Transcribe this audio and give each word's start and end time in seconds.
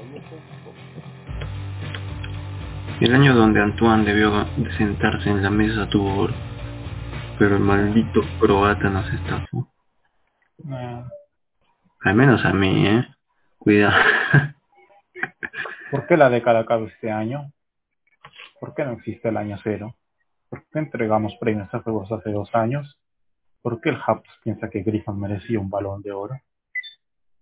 Y 0.00 0.04
mucho, 0.04 0.36
El 3.00 3.14
año 3.14 3.34
donde 3.34 3.60
Antoine 3.60 4.04
debió 4.04 4.44
de 4.56 4.72
sentarse 4.76 5.30
en 5.30 5.42
la 5.42 5.50
mesa 5.50 5.88
tuvo 5.88 6.22
oro, 6.22 6.34
pero 7.38 7.56
el 7.56 7.62
maldito 7.62 8.20
croata 8.38 8.90
nos 8.90 9.12
estafó. 9.12 9.68
Ah, 10.70 11.04
Al 12.02 12.14
menos 12.14 12.44
a 12.44 12.52
mí, 12.52 12.86
¿eh? 12.86 13.06
Cuidado. 13.58 13.94
¿Por 15.90 16.06
qué 16.06 16.16
la 16.16 16.30
década 16.30 16.60
acaba 16.60 16.86
este 16.86 17.10
año? 17.10 17.52
¿Por 18.60 18.74
qué 18.74 18.84
no 18.84 18.92
existe 18.92 19.28
el 19.28 19.36
año 19.36 19.58
cero? 19.62 19.96
¿Por 20.48 20.64
qué 20.70 20.78
entregamos 20.78 21.34
premios 21.40 21.72
a 21.74 21.80
juegos 21.80 22.10
hace 22.12 22.30
dos 22.30 22.54
años? 22.54 22.98
¿Por 23.62 23.80
qué 23.80 23.90
el 23.90 23.98
Haps 24.04 24.28
piensa 24.42 24.68
que 24.68 24.82
Griffin 24.82 25.18
merecía 25.18 25.60
un 25.60 25.70
balón 25.70 26.02
de 26.02 26.12
oro? 26.12 26.34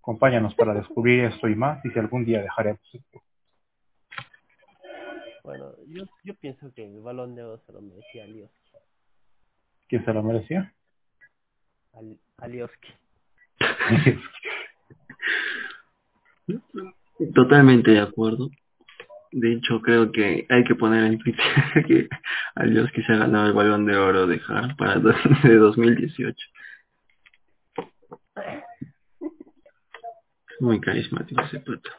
Acompáñanos 0.01 0.55
para 0.55 0.74
descubrir 0.74 1.24
esto 1.24 1.48
y 1.48 1.55
más 1.55 1.84
y 1.84 1.91
si 1.91 1.98
algún 1.98 2.24
día 2.24 2.42
dejaremos 2.42 2.83
esto. 2.92 3.23
Bueno, 5.42 5.73
yo, 5.88 6.05
yo 6.23 6.34
pienso 6.34 6.73
que 6.75 6.84
el 6.84 7.01
balón 7.01 7.34
de 7.34 7.42
oro 7.42 7.62
se 7.64 7.73
lo 7.73 7.80
merecía 7.80 8.25
Alioski. 8.25 8.70
¿Quién 9.88 10.05
se 10.05 10.12
lo 10.12 10.23
merecía? 10.23 10.75
Al, 11.95 12.19
Alioski. 12.37 12.89
Totalmente 17.34 17.92
de 17.92 18.00
acuerdo. 18.00 18.50
De 19.33 19.52
hecho, 19.52 19.80
creo 19.80 20.11
que 20.11 20.47
hay 20.48 20.65
que 20.65 20.75
poner 20.75 21.05
en 21.05 21.19
Twitter 21.19 21.45
que 21.87 22.09
Alioski 22.57 23.02
se 23.02 23.12
ha 23.12 23.19
ganado 23.19 23.47
el 23.47 23.53
balón 23.53 23.87
de 23.87 23.97
oro 23.97 24.27
de 24.27 24.41
Hart 24.47 24.77
para 24.77 24.98
de 25.45 25.56
2018. 25.56 26.36
Muy 30.61 30.81
carismático 30.81 31.41
ese 31.42 31.61
pato. 31.61 31.91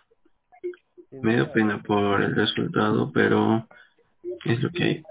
Me 1.11 1.37
da 1.37 1.51
pena 1.51 1.81
por 1.81 2.21
el 2.21 2.35
resultado, 2.35 3.11
pero 3.13 3.67
es 4.45 4.61
lo 4.61 4.69
que 4.69 4.83
hay. 4.83 5.03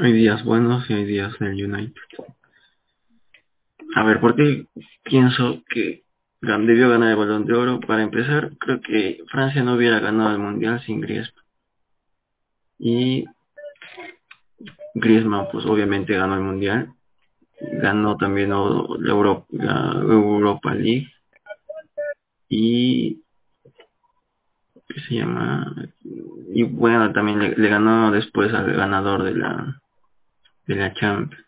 Hay 0.00 0.12
días 0.12 0.44
buenos 0.44 0.88
y 0.90 0.94
hay 0.94 1.04
días 1.04 1.38
del 1.38 1.64
United. 1.64 1.94
A 3.94 4.04
ver, 4.04 4.20
¿por 4.20 4.36
qué 4.36 4.66
pienso 5.04 5.62
que 5.68 6.01
gan- 6.42 6.66
debió 6.66 6.90
ganar 6.90 7.10
el 7.10 7.16
balón 7.16 7.46
de 7.46 7.54
oro? 7.54 7.80
Para 7.80 8.02
empezar, 8.02 8.50
creo 8.58 8.80
que 8.80 9.22
Francia 9.30 9.62
no 9.62 9.74
hubiera 9.74 10.00
ganado 10.00 10.32
el 10.32 10.38
mundial 10.38 10.80
sin 10.84 11.00
Griezmann. 11.00 11.44
Y 12.78 13.24
Griezmann, 14.94 15.48
pues 15.50 15.64
obviamente 15.66 16.16
ganó 16.16 16.34
el 16.34 16.42
mundial. 16.42 16.92
Ganó 17.60 18.16
también 18.16 18.50
la 18.50 19.92
Europa 20.02 20.74
League. 20.74 21.08
Y 22.48 23.22
¿qué 24.88 25.00
se 25.08 25.14
llama? 25.14 25.74
Y 26.54 26.64
bueno, 26.64 27.12
también 27.12 27.38
le, 27.38 27.56
le 27.56 27.68
ganó 27.68 28.10
después 28.10 28.52
al 28.52 28.72
ganador 28.72 29.22
de 29.22 29.34
la 29.34 29.80
de 30.66 30.76
la 30.76 30.92
Champions. 30.94 31.44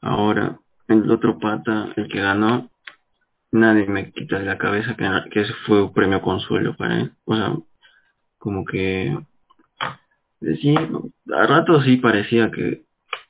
Ahora, 0.00 0.58
el 0.88 1.10
otro 1.10 1.38
pata, 1.38 1.92
el 1.96 2.08
que 2.08 2.20
ganó, 2.20 2.70
nadie 3.52 3.86
me 3.86 4.12
quita 4.12 4.38
de 4.38 4.46
la 4.46 4.58
cabeza 4.58 4.96
que, 4.96 5.08
que 5.30 5.40
ese 5.40 5.52
fue 5.66 5.82
un 5.82 5.92
premio 5.92 6.20
consuelo 6.20 6.76
para 6.76 7.00
él. 7.00 7.12
O 7.24 7.36
sea, 7.36 7.54
como 8.38 8.64
que 8.64 9.16
sí, 10.60 10.74
a 11.34 11.46
rato 11.46 11.82
sí 11.82 11.96
parecía 11.96 12.50
que, 12.50 12.84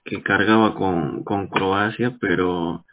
que 0.04 0.22
cargaba 0.22 0.74
con, 0.74 1.24
con 1.24 1.48
Croacia, 1.48 2.16
pero 2.20 2.84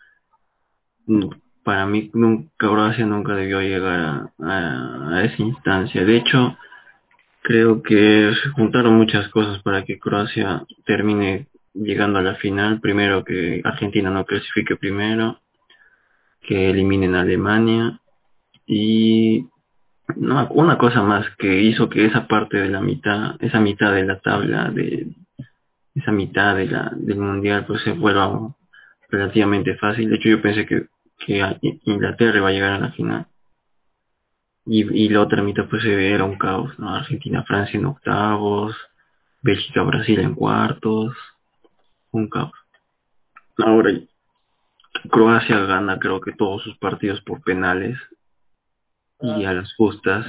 para 1.64 1.86
mí 1.86 2.10
nunca, 2.14 2.50
Croacia 2.58 3.06
nunca 3.06 3.36
debió 3.36 3.62
llegar 3.62 4.32
a, 4.40 5.18
a 5.18 5.24
esa 5.24 5.42
instancia. 5.42 6.04
De 6.06 6.18
hecho, 6.18 6.58
creo 7.42 7.82
que 7.82 8.34
se 8.44 8.50
juntaron 8.50 8.98
muchas 8.98 9.30
cosas 9.30 9.62
para 9.64 9.86
que 9.86 10.00
Croacia 10.00 10.64
termine 10.86 11.48
llegando 11.74 12.20
a 12.20 12.24
la 12.24 12.36
final. 12.36 12.82
Primero 12.82 13.24
que 13.24 13.62
Argentina 13.64 14.10
no 14.10 14.26
clasifique 14.26 14.76
primero, 14.76 15.40
que 16.42 16.70
eliminen 16.70 17.16
Alemania 17.16 18.00
y 18.66 19.48
no, 20.16 20.48
una 20.52 20.78
cosa 20.78 21.02
más 21.02 21.26
que 21.38 21.62
hizo 21.62 21.90
que 21.90 22.06
esa 22.06 22.28
parte 22.28 22.58
de 22.58 22.70
la 22.70 22.82
mitad, 22.82 23.36
esa 23.40 23.60
mitad 23.60 23.94
de 23.94 24.06
la 24.06 24.20
tabla 24.20 24.70
de 24.72 25.08
esa 25.96 26.12
mitad 26.12 26.56
de 26.56 26.68
la, 26.68 26.92
del 26.96 27.18
mundial 27.18 27.66
pues 27.66 27.82
se 27.82 27.96
fuera 27.96 28.30
relativamente 29.10 29.76
fácil. 29.76 30.10
De 30.10 30.16
hecho 30.16 30.30
yo 30.30 30.42
pensé 30.42 30.66
que, 30.66 30.88
Inglaterra 31.86 32.38
iba 32.38 32.50
a 32.50 32.52
llegar 32.52 32.74
a 32.74 32.80
la 32.80 32.92
final. 32.92 33.26
Y, 34.66 35.06
y 35.06 35.10
la 35.10 35.22
otra 35.22 35.42
mitad 35.42 35.68
pues 35.68 35.84
era 35.84 36.24
un 36.24 36.38
caos, 36.38 36.78
¿no? 36.78 36.94
Argentina-Francia 36.94 37.80
en 37.80 37.88
octavos, 37.88 38.76
Bélgica-Brasil 39.42 40.20
en 40.20 40.36
cuartos, 40.36 41.16
un 42.12 42.30
caos. 42.30 42.54
Ahora 43.58 43.92
Croacia 45.10 45.60
gana 45.66 46.00
creo 46.00 46.22
que 46.22 46.34
todos 46.34 46.64
sus 46.64 46.78
partidos 46.78 47.22
por 47.22 47.42
penales 47.42 47.98
y 49.20 49.46
a 49.46 49.54
las 49.54 49.74
justas 49.76 50.26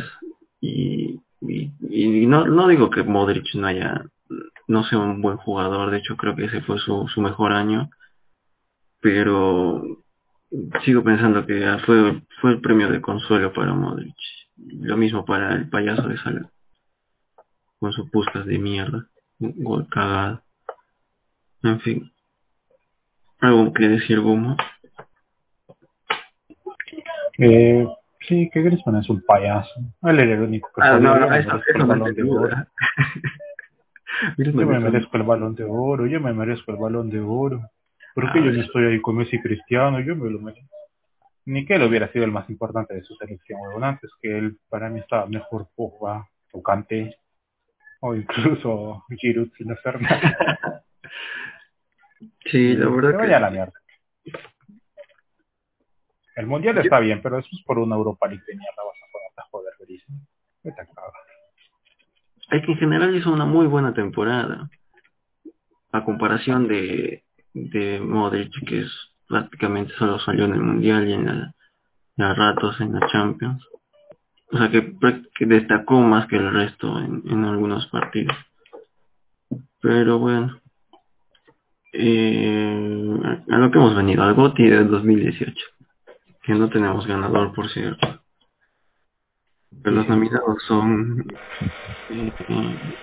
y, 0.61 1.21
y, 1.41 1.73
y 1.91 2.27
no, 2.27 2.47
no 2.47 2.69
digo 2.69 2.91
que 2.91 3.03
Modric 3.03 3.55
no 3.55 3.67
haya 3.67 4.05
no 4.69 4.85
sea 4.85 4.99
un 4.99 5.23
buen 5.23 5.39
jugador, 5.39 5.91
de 5.91 5.99
hecho 5.99 6.17
creo 6.17 6.37
que 6.37 6.45
ese 6.45 6.61
fue 6.61 6.79
su, 6.79 7.09
su 7.09 7.21
mejor 7.23 7.53
año, 7.53 7.89
pero 9.01 9.83
sigo 10.85 11.03
pensando 11.03 11.45
que 11.47 11.61
ya 11.61 11.79
fue, 11.81 12.23
fue 12.41 12.53
el 12.53 12.61
premio 12.61 12.91
de 12.91 13.01
consuelo 13.01 13.53
para 13.53 13.73
Modric. 13.73 14.15
Lo 14.57 14.97
mismo 14.97 15.25
para 15.25 15.55
el 15.55 15.69
payaso 15.69 16.07
de 16.09 16.19
Salah, 16.19 16.51
con 17.79 17.93
sus 17.93 18.11
pustas 18.11 18.45
de 18.45 18.59
mierda, 18.59 19.09
un 19.39 19.55
gol 19.63 19.89
cagado. 19.89 20.43
En 21.63 21.81
fin, 21.81 22.13
algo 23.41 23.73
que 23.73 23.89
decir 23.89 24.21
Gumo. 24.21 24.57
Eh, 27.39 27.87
sí, 28.27 28.51
que 28.53 28.63
Griezmann 28.63 28.97
es 28.97 29.09
un 29.09 29.23
payaso. 29.23 29.81
Él 30.03 30.19
era 30.19 30.35
el 30.35 30.43
único 30.43 30.71
que 30.75 30.83
Ah, 30.83 30.99
no, 30.99 31.15
Yo 31.15 31.21
no, 31.21 31.29
me 31.29 31.39
eso, 31.39 31.49
merezco 31.49 31.57
el 31.57 31.77
eso 31.77 31.79
no 31.79 31.87
balón 31.87 32.15
te 32.15 32.23
de 32.23 32.31
oro. 32.31 32.57
Yo 34.39 34.53
me 34.53 34.81
merezco 34.81 35.17
el 35.17 35.23
balón 35.23 35.55
de 35.55 35.65
oro, 35.65 36.07
yo 36.07 36.21
me 36.21 36.33
merezco 36.33 36.73
el 36.73 36.79
balón 36.79 37.09
de 37.09 37.21
oro. 37.21 37.71
¿Por 38.15 38.33
qué 38.33 38.41
Ah, 38.41 38.45
yo 38.47 38.53
no 38.53 38.61
estoy 38.63 38.87
ahí 38.87 39.01
con 39.01 39.17
Messi 39.17 39.41
Cristiano? 39.41 40.01
Yo 40.01 40.17
me 40.17 40.29
lo 40.29 40.41
merezco. 40.41 40.67
Ni 41.45 41.65
que 41.65 41.77
él 41.77 41.85
hubiera 41.85 42.11
sido 42.11 42.25
el 42.25 42.33
más 42.33 42.51
importante 42.51 42.95
de 42.95 43.05
su 43.05 43.15
selección, 43.15 43.61
weón. 43.61 43.85
Antes 43.85 44.11
que 44.21 44.37
él, 44.37 44.59
para 44.69 44.91
mí 44.91 44.99
estaba 44.99 45.27
mejor 45.27 45.69
Pogba, 45.77 46.29
o 46.53 46.63
Kanté, 46.63 47.17
o 48.01 48.15
incluso 48.15 49.05
Giroud 49.17 49.51
sin 49.57 49.71
hacer 49.71 50.01
nada. 50.03 50.83
Sí, 52.51 52.75
la 52.77 52.87
Que 52.87 52.91
verdad 52.93 53.19
vaya 53.19 53.37
a 53.37 53.41
la 53.41 53.49
que 53.49 53.55
mierda. 53.55 53.73
El 56.37 56.47
mundial 56.47 56.77
Yo- 56.77 56.81
está 56.83 57.01
bien, 57.01 57.21
pero 57.23 57.39
eso 57.39 57.49
es 57.53 57.63
por 57.65 57.79
una 57.79 57.97
Europa 57.97 58.29
League 58.29 58.45
de 58.47 58.55
mierda. 58.55 58.77
Vas 58.85 58.97
a 59.03 59.13
ponerte 59.13 59.41
a 59.41 59.45
joder. 59.51 59.73
Vete 60.63 60.77
cagar. 60.77 61.13
es 62.51 62.65
que 62.65 62.73
en 62.73 62.79
general 62.79 63.15
hizo 63.15 63.33
una 63.33 63.45
muy 63.45 63.67
buena 63.67 63.93
temporada. 63.93 64.69
A 65.93 66.05
comparación 66.05 66.69
de, 66.69 67.25
de 67.55 68.01
Modric, 68.01 68.53
que 68.67 68.81
es 68.83 68.93
prácticamente 69.27 69.93
solo 69.95 70.19
salió 70.21 70.45
en 70.45 70.53
el 70.55 70.61
Mundial 70.61 71.09
y 71.09 71.13
en 71.15 71.27
la, 71.27 71.55
a 72.31 72.35
ratos 72.35 72.81
en 72.81 72.93
la 72.95 73.07
Champions. 73.09 73.65
O 74.51 74.59
sea 74.59 74.71
que, 74.71 74.95
que 75.37 75.47
destacó 75.47 76.01
más 76.01 76.27
que 76.29 76.37
el 76.37 76.51
resto 76.53 76.99
en, 76.99 77.23
en 77.27 77.45
algunos 77.45 77.87
partidos. 77.89 78.37
Pero 79.81 80.19
bueno. 80.19 80.61
Eh, 81.99 83.19
a 83.51 83.59
lo 83.59 83.73
que 83.73 83.79
hemos 83.79 83.97
venido, 83.97 84.25
al 84.25 84.35
GOTY 84.35 84.69
del 84.71 84.91
2018. 84.91 85.55
Que 86.43 86.55
no 86.55 86.71
tenemos 86.71 87.07
ganador, 87.07 87.55
por 87.55 87.69
cierto. 87.71 88.21
Pero 89.83 89.97
los 89.97 90.09
nominados 90.09 90.63
son... 90.69 91.25
eh, 92.09 92.35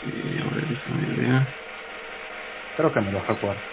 eh, 0.04 0.40
a 0.42 0.50
ver, 0.54 0.68
déjame 0.68 1.08
ver. 1.16 1.48
Creo 2.76 2.94
que 2.94 3.02
me 3.02 3.12
lo 3.12 3.24
recuerdo. 3.26 3.64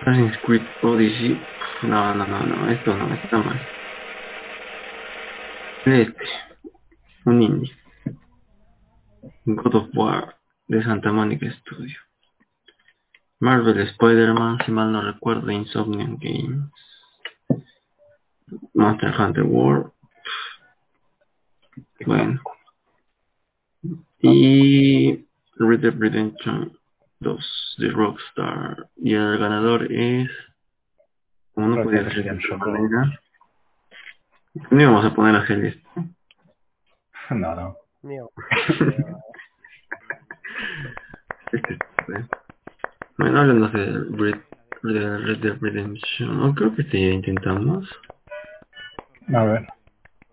Assassin's 0.00 0.38
Creed 0.42 0.70
Odyssey. 0.82 1.48
No, 1.82 2.14
no, 2.14 2.26
no, 2.26 2.46
no, 2.46 2.68
esto 2.70 2.96
no, 2.96 3.14
está 3.14 3.38
mal. 3.42 3.68
Este, 5.84 6.24
un 7.26 7.42
indie. 7.42 7.72
God 9.46 9.74
of 9.76 9.88
War 9.94 10.33
de 10.66 10.82
Santa 10.82 11.12
Mónica 11.12 11.50
Studio. 11.60 11.98
Marvel 13.40 13.78
Spider-Man, 13.78 14.58
si 14.64 14.72
mal 14.72 14.92
no 14.92 15.02
recuerdo, 15.02 15.50
Insomniac 15.50 16.18
Games. 16.20 16.70
Monster 18.72 19.14
Hunter 19.18 19.44
World. 19.44 19.92
Bueno. 22.06 22.40
Y 24.20 25.26
Red 25.56 25.80
Dead 25.80 25.94
Redemption 25.98 26.78
2 27.20 27.76
de 27.78 27.90
Rockstar. 27.90 28.88
Y 28.96 29.14
el 29.14 29.38
ganador 29.38 29.92
es... 29.92 30.30
Como 31.54 31.68
no 31.68 31.82
podía 31.82 32.04
ser 32.04 32.08
de 32.08 32.22
Redemption 32.22 32.60
otra 32.60 32.72
2. 32.72 32.80
manera. 32.80 33.20
No 34.70 34.80
íbamos 34.80 35.04
a 35.04 35.14
poner 35.14 35.36
a 35.36 35.46
Celeste. 35.46 35.82
No, 37.30 37.54
no. 37.54 37.76
Este, 41.54 41.78
pues. 42.04 42.26
Bueno, 43.16 43.40
hablando 43.40 43.68
de 43.68 43.86
Red, 44.16 44.40
de 44.82 45.18
Red 45.18 45.38
Dead 45.38 45.56
Redemption, 45.60 46.36
no 46.36 46.54
creo 46.54 46.74
que 46.74 46.82
ya 46.84 47.14
intentamos. 47.14 47.88
A 49.32 49.44
ver. 49.44 49.68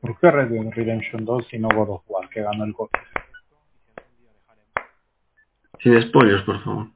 ¿Por 0.02 0.20
qué 0.20 0.32
Red 0.32 0.50
Dead 0.50 0.74
Redemption 0.74 1.24
2 1.24 1.54
y 1.54 1.60
no 1.60 1.70
God 1.70 1.90
of 1.90 2.04
War, 2.08 2.28
que 2.30 2.42
ganó 2.42 2.64
el 2.64 2.74
GOTY? 2.74 3.00
Sin 5.84 6.02
spoilers, 6.02 6.44
por 6.44 6.64
favor. 6.64 6.88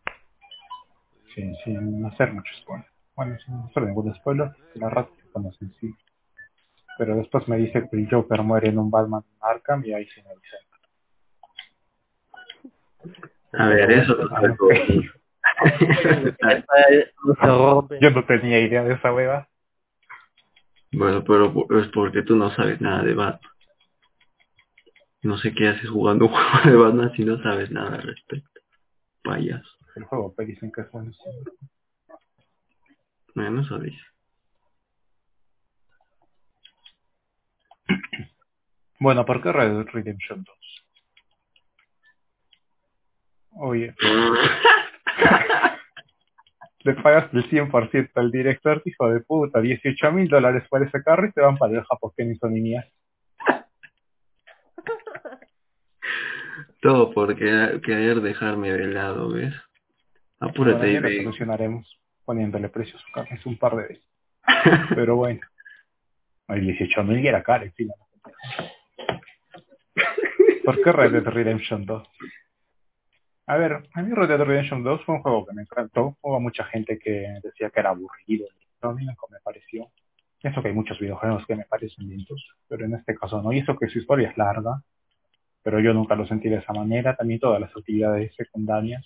Sin, 1.35 1.55
sin 1.63 2.05
hacer 2.05 2.33
muchos 2.33 2.57
spoilers. 2.61 2.89
Bueno, 3.15 3.37
sin 3.45 3.55
hacer 3.55 3.83
ningún 3.83 4.13
spoiler, 4.15 4.51
la 4.73 4.89
rata 4.89 5.11
se 5.21 5.31
conoce 5.31 5.67
sí. 5.79 5.93
Pero 6.97 7.15
después 7.15 7.47
me 7.47 7.57
dice 7.57 7.87
que 7.89 7.97
el 7.97 8.09
Joker 8.09 8.41
muere 8.41 8.69
en 8.69 8.79
un 8.79 8.89
Batman 8.89 9.23
Arkham 9.39 9.83
y 9.85 9.93
ahí 9.93 10.07
sí 10.07 10.21
me 10.23 10.33
dice. 10.35 10.57
A 13.57 13.67
ver, 13.67 13.91
eso. 13.91 14.17
Yo 18.01 18.11
no 18.11 18.25
tenía 18.25 18.59
idea 18.59 18.83
de 18.83 18.95
esa 18.95 19.13
hueva. 19.13 19.47
Bueno, 20.91 21.23
pero 21.23 21.53
es 21.79 21.87
porque 21.89 22.23
tú 22.23 22.35
no 22.35 22.53
sabes 22.55 22.81
nada 22.81 23.03
de 23.03 23.13
Batman. 23.13 23.51
No 25.21 25.37
sé 25.37 25.53
qué 25.53 25.69
haces 25.69 25.89
jugando 25.89 26.25
un 26.25 26.31
juego 26.33 26.69
de 26.69 26.75
Batman 26.75 27.13
si 27.15 27.23
no 27.25 27.41
sabes 27.41 27.71
nada 27.71 27.95
al 27.95 28.03
respecto. 28.03 28.61
Payaso. 29.23 29.69
El 29.95 30.03
juego, 30.03 30.33
pero 30.35 30.47
dicen 30.47 30.71
que 30.71 30.81
es 30.81 30.91
bueno. 30.91 31.11
Bueno, 33.33 33.61
eso 33.61 33.79
dice. 33.79 34.01
Bueno, 38.97 39.25
¿por 39.25 39.43
qué 39.43 39.51
Red 39.51 39.87
Redemption 39.91 40.45
2? 40.45 40.54
Oye, 43.57 43.93
le 46.83 46.93
pagaste 46.93 47.37
el 47.37 47.49
100% 47.49 48.11
al 48.15 48.31
director, 48.31 48.81
hijo 48.85 49.09
de 49.09 49.21
puta, 49.21 49.61
18 49.61 50.11
mil 50.11 50.27
dólares 50.27 50.63
por 50.69 50.83
ese 50.83 51.01
carro 51.03 51.27
y 51.27 51.31
te 51.31 51.41
van 51.41 51.57
para 51.57 51.73
el 51.73 51.83
Japón 51.83 52.11
que 52.15 52.25
ni 52.25 52.35
son 52.35 52.53
ni 52.53 52.61
mías. 52.61 52.85
Todo 56.81 57.11
por 57.13 57.35
querer, 57.35 57.81
querer 57.81 58.21
dejarme 58.21 58.71
de 58.71 58.87
lado, 58.87 59.31
¿ves? 59.31 59.53
Apúrate 60.39 60.91
y 60.91 60.99
ve. 60.99 61.17
solucionaremos 61.17 61.99
poniéndole 62.25 62.69
precio 62.69 62.97
a 62.97 62.99
su 62.99 63.11
carro, 63.11 63.29
es 63.31 63.45
un 63.45 63.57
par 63.57 63.75
de 63.77 63.87
veces. 63.87 64.05
Pero 64.95 65.15
bueno, 65.15 65.39
el 66.49 66.61
18 66.61 67.03
mil 67.03 67.23
ya 67.23 67.29
era 67.29 67.41
caro 67.41 67.63
encima. 67.63 67.93
¿Por 70.65 70.81
qué 70.83 70.91
Red 70.91 71.11
Dead 71.13 71.23
Redemption 71.23 71.85
2? 71.85 72.07
A 73.47 73.57
ver, 73.57 73.83
a 73.93 74.01
mí 74.01 74.11
Red 74.13 74.41
Redemption 74.41 74.83
2 74.83 75.03
fue 75.05 75.15
un 75.15 75.21
juego 75.21 75.45
que 75.45 75.53
me 75.53 75.61
encantó. 75.63 76.17
Hubo 76.21 76.39
mucha 76.39 76.63
gente 76.65 76.97
que 76.97 77.39
decía 77.43 77.69
que 77.69 77.79
era 77.79 77.89
aburrido. 77.91 78.47
Pero 78.79 78.91
a 78.91 78.95
mí 78.95 79.05
me 79.05 79.15
pareció. 79.43 79.91
Pienso 80.41 80.61
que 80.61 80.69
hay 80.69 80.73
muchos 80.73 80.99
videojuegos 80.99 81.45
que 81.45 81.55
me 81.55 81.65
parecen 81.65 82.07
lentos, 82.09 82.43
pero 82.67 82.85
en 82.85 82.95
este 82.95 83.15
caso 83.15 83.41
no. 83.41 83.51
Y 83.53 83.59
eso 83.59 83.77
que 83.77 83.87
su 83.87 83.99
historia 83.99 84.29
es 84.29 84.37
larga, 84.37 84.81
pero 85.63 85.79
yo 85.79 85.93
nunca 85.93 86.15
lo 86.15 86.25
sentí 86.27 86.49
de 86.49 86.57
esa 86.57 86.73
manera. 86.73 87.15
También 87.15 87.39
todas 87.39 87.61
las 87.61 87.75
actividades 87.75 88.33
secundarias, 88.35 89.05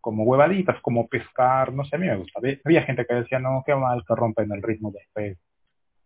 como 0.00 0.24
huevaditas, 0.24 0.80
como 0.82 1.08
pescar, 1.08 1.72
no 1.72 1.84
sé, 1.84 1.96
a 1.96 1.98
mí 1.98 2.06
me 2.06 2.16
gusta. 2.16 2.40
Había- 2.64 2.82
gente 2.84 3.06
que 3.06 3.14
decía, 3.14 3.38
no, 3.38 3.62
qué 3.66 3.74
mal 3.74 4.04
que 4.06 4.14
rompen 4.14 4.52
el 4.52 4.62
ritmo 4.62 4.90
del 4.92 5.04
juego. 5.12 5.36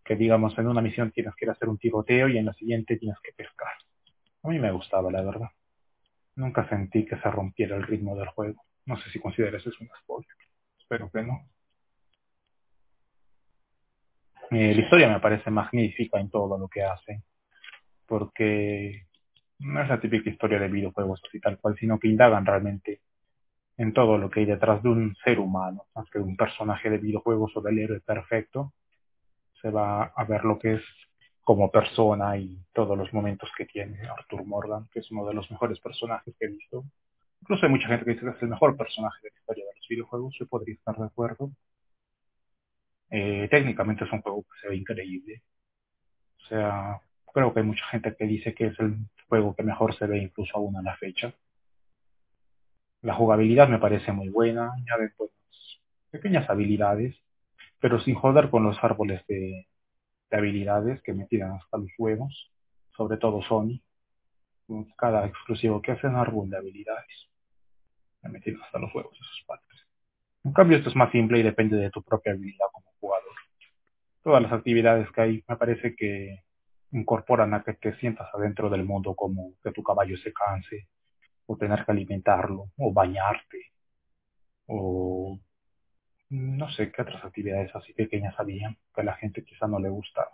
Que 0.05 0.17
digamos, 0.17 0.57
en 0.59 0.69
una 0.69 0.83
misión 0.83 1.13
tienes 1.13 1.35
que 1.37 1.47
ir 1.47 1.51
a 1.51 1.53
hacer 1.53 1.69
un 1.69 1.79
tiroteo 1.79 2.29
y 2.29 2.39
en 2.39 2.47
la 2.47 2.55
siguiente 2.55 2.97
tienes 2.97 3.19
que 3.23 3.33
pescar. 3.33 3.73
A 4.43 4.49
mí 4.49 4.59
me 4.59 4.73
gustaba, 4.73 5.11
la 5.13 5.23
verdad. 5.23 5.49
Nunca 6.37 6.69
sentí 6.69 7.05
que 7.05 7.17
se 7.17 7.31
rompiera 7.31 7.77
el 7.77 7.85
ritmo 7.85 8.17
del 8.17 8.29
juego. 8.29 8.65
No 8.87 8.97
sé 8.99 9.11
si 9.11 9.21
consideras 9.21 9.65
eso 9.65 9.77
un 9.81 9.89
spoiler. 10.01 10.37
Espero 10.79 11.11
que 11.11 11.23
no. 11.23 11.49
Eh, 14.51 14.75
la 14.75 14.83
historia 14.83 15.09
me 15.09 15.21
parece 15.21 15.51
magnífica 15.51 16.21
en 16.21 16.31
todo 16.31 16.59
lo 16.59 16.69
que 16.69 16.83
hace. 16.83 17.23
Porque 18.07 19.07
no 19.61 19.83
es 19.83 19.89
la 19.89 20.01
típica 20.01 20.29
historia 20.31 20.59
de 20.59 20.69
videojuegos 20.69 21.21
así 21.27 21.41
tal 21.41 21.59
cual, 21.59 21.77
sino 21.79 21.99
que 21.99 22.09
indagan 22.09 22.45
realmente 22.45 23.01
en 23.77 23.93
todo 23.93 24.19
lo 24.19 24.31
que 24.31 24.41
hay 24.41 24.47
detrás 24.47 24.83
de 24.83 24.89
un 24.89 25.17
ser 25.25 25.39
humano, 25.41 25.87
más 25.95 26.09
que 26.11 26.19
un 26.19 26.37
personaje 26.37 26.91
de 26.91 26.99
videojuegos 26.99 27.57
o 27.57 27.61
del 27.61 27.79
héroe 27.79 28.01
perfecto. 28.01 28.73
Se 29.61 29.71
va 29.71 30.05
a 30.05 30.25
ver 30.25 30.45
lo 30.45 30.59
que 30.59 30.75
es 30.75 30.83
como 31.45 31.71
persona 31.71 32.37
y 32.39 32.59
todos 32.73 32.97
los 32.97 33.13
momentos 33.13 33.51
que 33.57 33.67
tiene 33.67 34.01
Arthur 34.09 34.45
Morgan, 34.47 34.89
que 34.91 35.01
es 35.01 35.11
uno 35.11 35.27
de 35.27 35.35
los 35.35 35.51
mejores 35.51 35.79
personajes 35.79 36.35
que 36.39 36.47
he 36.47 36.49
visto. 36.49 36.85
Incluso 37.43 37.67
hay 37.67 37.73
mucha 37.73 37.89
gente 37.89 38.05
que 38.05 38.13
dice 38.13 38.25
que 38.25 38.31
es 38.31 38.43
el 38.43 38.49
mejor 38.49 38.77
personaje 38.77 39.19
de 39.23 39.31
la 39.31 39.39
historia 39.39 39.65
de 39.67 39.77
los 39.77 39.89
videojuegos, 39.89 40.35
yo 40.39 40.47
podría 40.47 40.75
estar 40.75 40.97
de 40.97 41.05
acuerdo. 41.05 41.51
Eh, 43.11 43.47
técnicamente 43.51 44.05
es 44.05 44.13
un 44.13 44.23
juego 44.23 44.43
que 44.43 44.61
se 44.63 44.69
ve 44.69 44.77
increíble. 44.77 45.43
O 46.39 46.47
sea, 46.47 47.01
creo 47.33 47.53
que 47.53 47.61
hay 47.61 47.67
mucha 47.67 47.85
gente 47.87 48.17
que 48.17 48.25
dice 48.27 48.55
que 48.55 48.67
es 48.69 48.81
el 48.81 48.97
juego 49.29 49.55
que 49.55 49.63
mejor 49.63 49.95
se 49.97 50.07
ve 50.07 50.19
incluso 50.19 50.57
aún 50.57 50.77
a 50.77 50.83
la 50.83 50.97
fecha. 50.97 51.35
La 53.03 53.15
jugabilidad 53.15 53.69
me 53.69 53.79
parece 53.79 54.13
muy 54.13 54.31
buena, 54.31 54.73
añade 54.73 55.11
pues, 55.17 55.31
pequeñas 56.11 56.49
habilidades, 56.49 57.15
pero 57.81 58.01
sin 58.01 58.15
joder 58.15 58.49
con 58.49 58.65
los 58.65 58.83
árboles 58.83 59.27
de, 59.27 59.67
de 60.35 60.39
habilidades 60.39 61.01
que 61.03 61.13
me 61.13 61.27
tiran 61.27 61.53
hasta 61.53 61.79
los 61.79 61.91
huevos, 61.97 62.51
sobre 62.97 63.19
todo 63.19 63.41
Sony. 63.43 63.81
Cada 64.97 65.27
exclusivo 65.27 65.81
que 65.81 65.93
hace 65.93 66.09
un 66.09 66.17
árbol 66.17 66.51
de 66.51 66.57
habilidades. 66.57 67.29
Me 68.23 68.39
hasta 68.39 68.79
los 68.79 68.93
huevos 68.95 69.13
esos 69.13 69.45
padres. 69.47 69.87
En 70.43 70.53
cambio, 70.53 70.79
esto 70.79 70.91
es 70.91 70.97
más 70.97 71.13
simple 71.13 71.39
y 71.39 71.43
depende 71.43 71.77
de 71.77 71.91
tu 71.91 72.03
propia 72.03 72.33
habilidad 72.33 72.67
como 72.73 72.87
jugador. 72.99 73.33
Todas 74.23 74.43
las 74.43 74.53
actividades 74.53 75.09
que 75.13 75.21
hay 75.21 75.45
me 75.47 75.57
parece 75.57 75.95
que 75.95 76.43
incorporan 76.91 77.55
a 77.55 77.63
que 77.63 77.75
te 77.75 77.95
sientas 77.99 78.29
adentro 78.35 78.71
del 78.71 78.85
mundo 78.85 79.15
como 79.15 79.53
que 79.63 79.73
tu 79.73 79.83
caballo 79.83 80.17
se 80.17 80.33
canse, 80.33 80.89
o 81.47 81.57
tener 81.57 81.85
que 81.85 81.93
alimentarlo, 81.93 82.71
o 82.79 82.93
bañarte, 82.93 83.73
o 84.67 85.39
no 86.31 86.71
sé 86.71 86.91
qué 86.91 87.03
otras 87.03 87.25
actividades 87.25 87.75
así 87.75 87.93
pequeñas 87.93 88.35
había 88.39 88.75
que 88.95 89.01
a 89.01 89.05
la 89.05 89.15
gente 89.15 89.45
quizá 89.45 89.67
no 89.67 89.79
le 89.79 89.89
gustaba. 89.89 90.31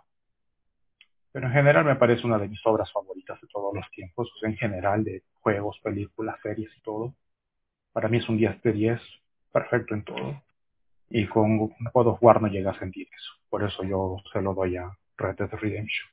Pero 1.33 1.47
en 1.47 1.53
general 1.53 1.85
me 1.85 1.97
parece 1.97 2.27
una 2.27 2.39
de 2.39 2.49
mis 2.49 2.65
obras 2.67 2.91
favoritas 2.93 3.41
de 3.41 3.49
todos 3.49 3.75
los 3.75 3.89
tiempos, 3.91 4.31
sea, 4.41 4.51
en 4.51 4.57
general 4.57 5.05
de 5.05 5.23
juegos, 5.41 5.79
películas, 5.83 6.41
series 6.43 6.71
y 6.77 6.81
todo. 6.83 7.15
Para 7.93 8.09
mí 8.09 8.19
es 8.19 8.29
un 8.29 8.37
10 8.37 8.63
de 8.63 8.73
10, 8.73 9.01
perfecto 9.53 9.95
en 9.95 10.05
todo. 10.05 10.43
Y 11.09 11.27
con 11.27 11.59
God 11.59 12.07
of 12.07 12.23
War 12.23 12.41
no 12.41 12.49
llega 12.49 12.73
a 12.73 12.79
sentir 12.79 13.09
eso. 13.15 13.33
Por 13.49 13.63
eso 13.65 13.83
yo 13.85 14.17
se 14.33 14.41
lo 14.41 14.55
doy 14.55 14.77
a 14.77 14.91
Red 15.17 15.37
Dead 15.37 15.51
Redemption. 15.51 16.09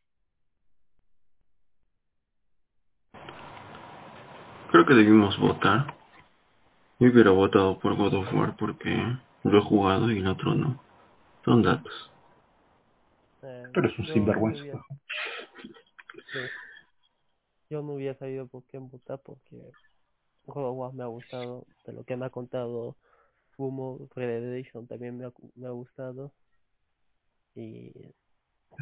Creo 4.71 4.85
que 4.85 4.93
debimos 4.95 5.39
votar. 5.39 5.95
Yo 6.99 7.09
hubiera 7.09 7.31
votado 7.31 7.79
por 7.79 7.95
God 7.95 8.15
of 8.15 8.33
War 8.33 8.55
porque 8.57 9.17
lo 9.47 9.59
he 9.59 9.61
jugado 9.61 10.11
y 10.11 10.19
el 10.19 10.27
otro 10.27 10.53
no. 10.55 10.81
Son 11.45 11.61
datos. 11.63 12.11
Eh, 13.43 13.63
Tú 13.73 13.79
eres 13.79 13.97
un 13.99 14.05
yo 14.05 14.13
sinvergüenza. 14.13 14.59
no 14.59 14.63
hubiera- 14.63 14.85
sí. 16.33 16.39
Yo 17.69 17.81
no 17.81 17.93
hubiera 17.93 18.17
sabido 18.17 18.47
por 18.47 18.63
quién 18.65 18.89
votar 18.89 19.19
porque 19.19 19.71
God 20.45 20.69
of 20.69 20.77
War 20.77 20.93
me 20.93 21.03
ha 21.03 21.07
gustado. 21.07 21.65
De 21.85 21.93
lo 21.93 22.03
que 22.03 22.15
me 22.15 22.25
ha 22.25 22.29
contado 22.29 22.95
Fumo, 23.51 24.07
Redemption 24.15 24.87
también 24.87 25.17
me 25.17 25.25
ha, 25.25 25.33
me 25.55 25.67
ha 25.67 25.71
gustado. 25.71 26.31
Y 27.55 27.91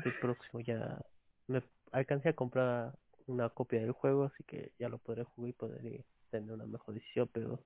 el 0.03 0.13
próximo 0.21 0.59
ya 0.61 0.99
me 1.47 1.63
alcancé 1.91 2.29
a 2.29 2.33
comprar 2.33 2.93
una 3.27 3.49
copia 3.49 3.79
del 3.79 3.91
juego, 3.93 4.25
así 4.25 4.43
que 4.43 4.71
ya 4.77 4.89
lo 4.89 4.97
podré 4.99 5.23
jugar 5.23 5.49
y 5.49 5.53
podré 5.53 6.05
tener 6.29 6.51
una 6.51 6.65
mejor 6.65 6.93
decisión. 6.93 7.29
Pero 7.31 7.59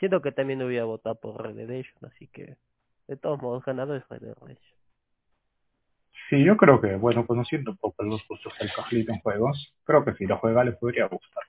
siento 0.00 0.20
que 0.22 0.32
también 0.32 0.62
hubiera 0.62 0.84
votado 0.84 1.14
por 1.20 1.40
Redemption, 1.40 2.10
así 2.10 2.26
que 2.28 2.56
de 3.06 3.16
todos 3.16 3.40
modos, 3.40 3.64
ganador 3.64 3.98
es 3.98 4.08
Redemption. 4.08 4.58
Sí, 6.28 6.44
yo 6.44 6.56
creo 6.56 6.80
que, 6.80 6.96
bueno, 6.96 7.26
conociendo 7.26 7.72
un 7.72 7.76
poco 7.76 8.02
los 8.04 8.26
gustos 8.26 8.52
del 8.58 8.72
Carlito 8.72 9.12
en 9.12 9.20
juegos, 9.20 9.74
creo 9.84 10.04
que 10.04 10.14
si 10.14 10.26
lo 10.26 10.38
juega 10.38 10.64
le 10.64 10.72
podría 10.72 11.06
gustar. 11.06 11.44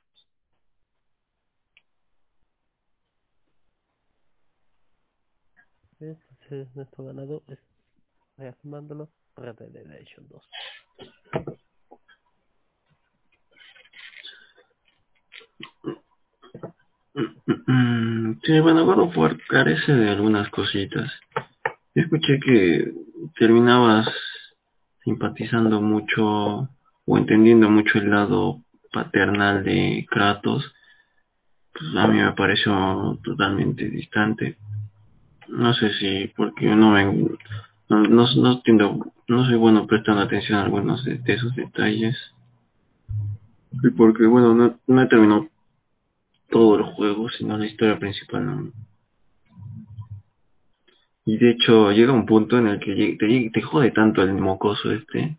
Entonces, 6.00 6.76
nuestro 6.76 7.06
ganador 7.06 7.44
es, 7.48 7.60
reafirmándolo, 8.38 9.10
Red 9.36 9.56
Dead 9.56 9.86
Redemption 9.86 10.28
2. 10.28 10.50
Sí, 17.14 18.60
bueno, 18.62 18.86
God 18.86 19.00
of 19.00 19.38
carece 19.50 19.94
de 19.94 20.10
algunas 20.10 20.50
cositas. 20.50 21.12
Escuché 21.94 22.40
que 22.40 22.94
terminabas 23.38 24.08
simpatizando 25.04 25.82
mucho 25.82 26.70
o 27.06 27.18
entendiendo 27.18 27.70
mucho 27.70 27.98
el 27.98 28.10
lado 28.10 28.62
paternal 28.94 29.64
de 29.64 30.06
Kratos. 30.10 30.74
Pues 31.74 31.96
a 31.96 32.08
mí 32.08 32.18
me 32.18 32.32
pareció 32.34 33.20
totalmente 33.24 33.90
distante. 33.90 34.58
No 35.48 35.74
sé 35.74 35.94
si 35.94 36.28
porque 36.36 36.68
no 36.76 36.92
me 36.92 37.06
no, 37.90 38.04
no, 38.04 38.26
no 38.36 38.62
no 39.28 39.46
soy 39.46 39.56
bueno 39.56 39.86
prestando 39.86 40.22
atención 40.22 40.60
a 40.60 40.64
algunos 40.64 41.04
de, 41.04 41.18
de 41.18 41.34
esos 41.34 41.54
detalles. 41.56 42.18
Y 43.84 43.90
porque 43.92 44.26
bueno, 44.26 44.54
no, 44.54 44.80
no 44.88 45.02
he 45.02 45.08
terminado 45.08 45.51
todo 46.52 46.76
el 46.76 46.84
juego, 46.84 47.30
sino 47.30 47.58
la 47.58 47.66
historia 47.66 47.98
principal. 47.98 48.46
¿no? 48.46 48.72
Y 51.26 51.38
de 51.38 51.52
hecho 51.52 51.92
llega 51.92 52.14
un 52.14 52.26
punto 52.26 52.58
en 52.58 52.68
el 52.68 52.80
que 52.80 53.16
te, 53.20 53.50
te 53.52 53.62
jode 53.62 53.92
tanto 53.92 54.22
el 54.22 54.34
mocoso 54.34 54.92
este, 54.92 55.38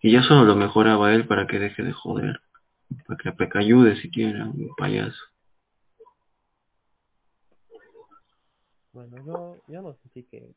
y 0.00 0.12
ya 0.12 0.22
solo 0.22 0.44
lo 0.44 0.56
mejoraba 0.56 1.14
él 1.14 1.26
para 1.26 1.46
que 1.46 1.58
deje 1.58 1.82
de 1.82 1.92
joder. 1.92 2.40
Para 3.06 3.18
que 3.18 3.32
Peca 3.32 3.58
ayude 3.58 4.00
siquiera, 4.00 4.46
un 4.46 4.70
payaso. 4.76 5.20
Bueno, 8.92 9.16
yo, 9.26 9.56
yo 9.68 9.82
no 9.82 9.94
sentí 9.94 10.22
que 10.24 10.54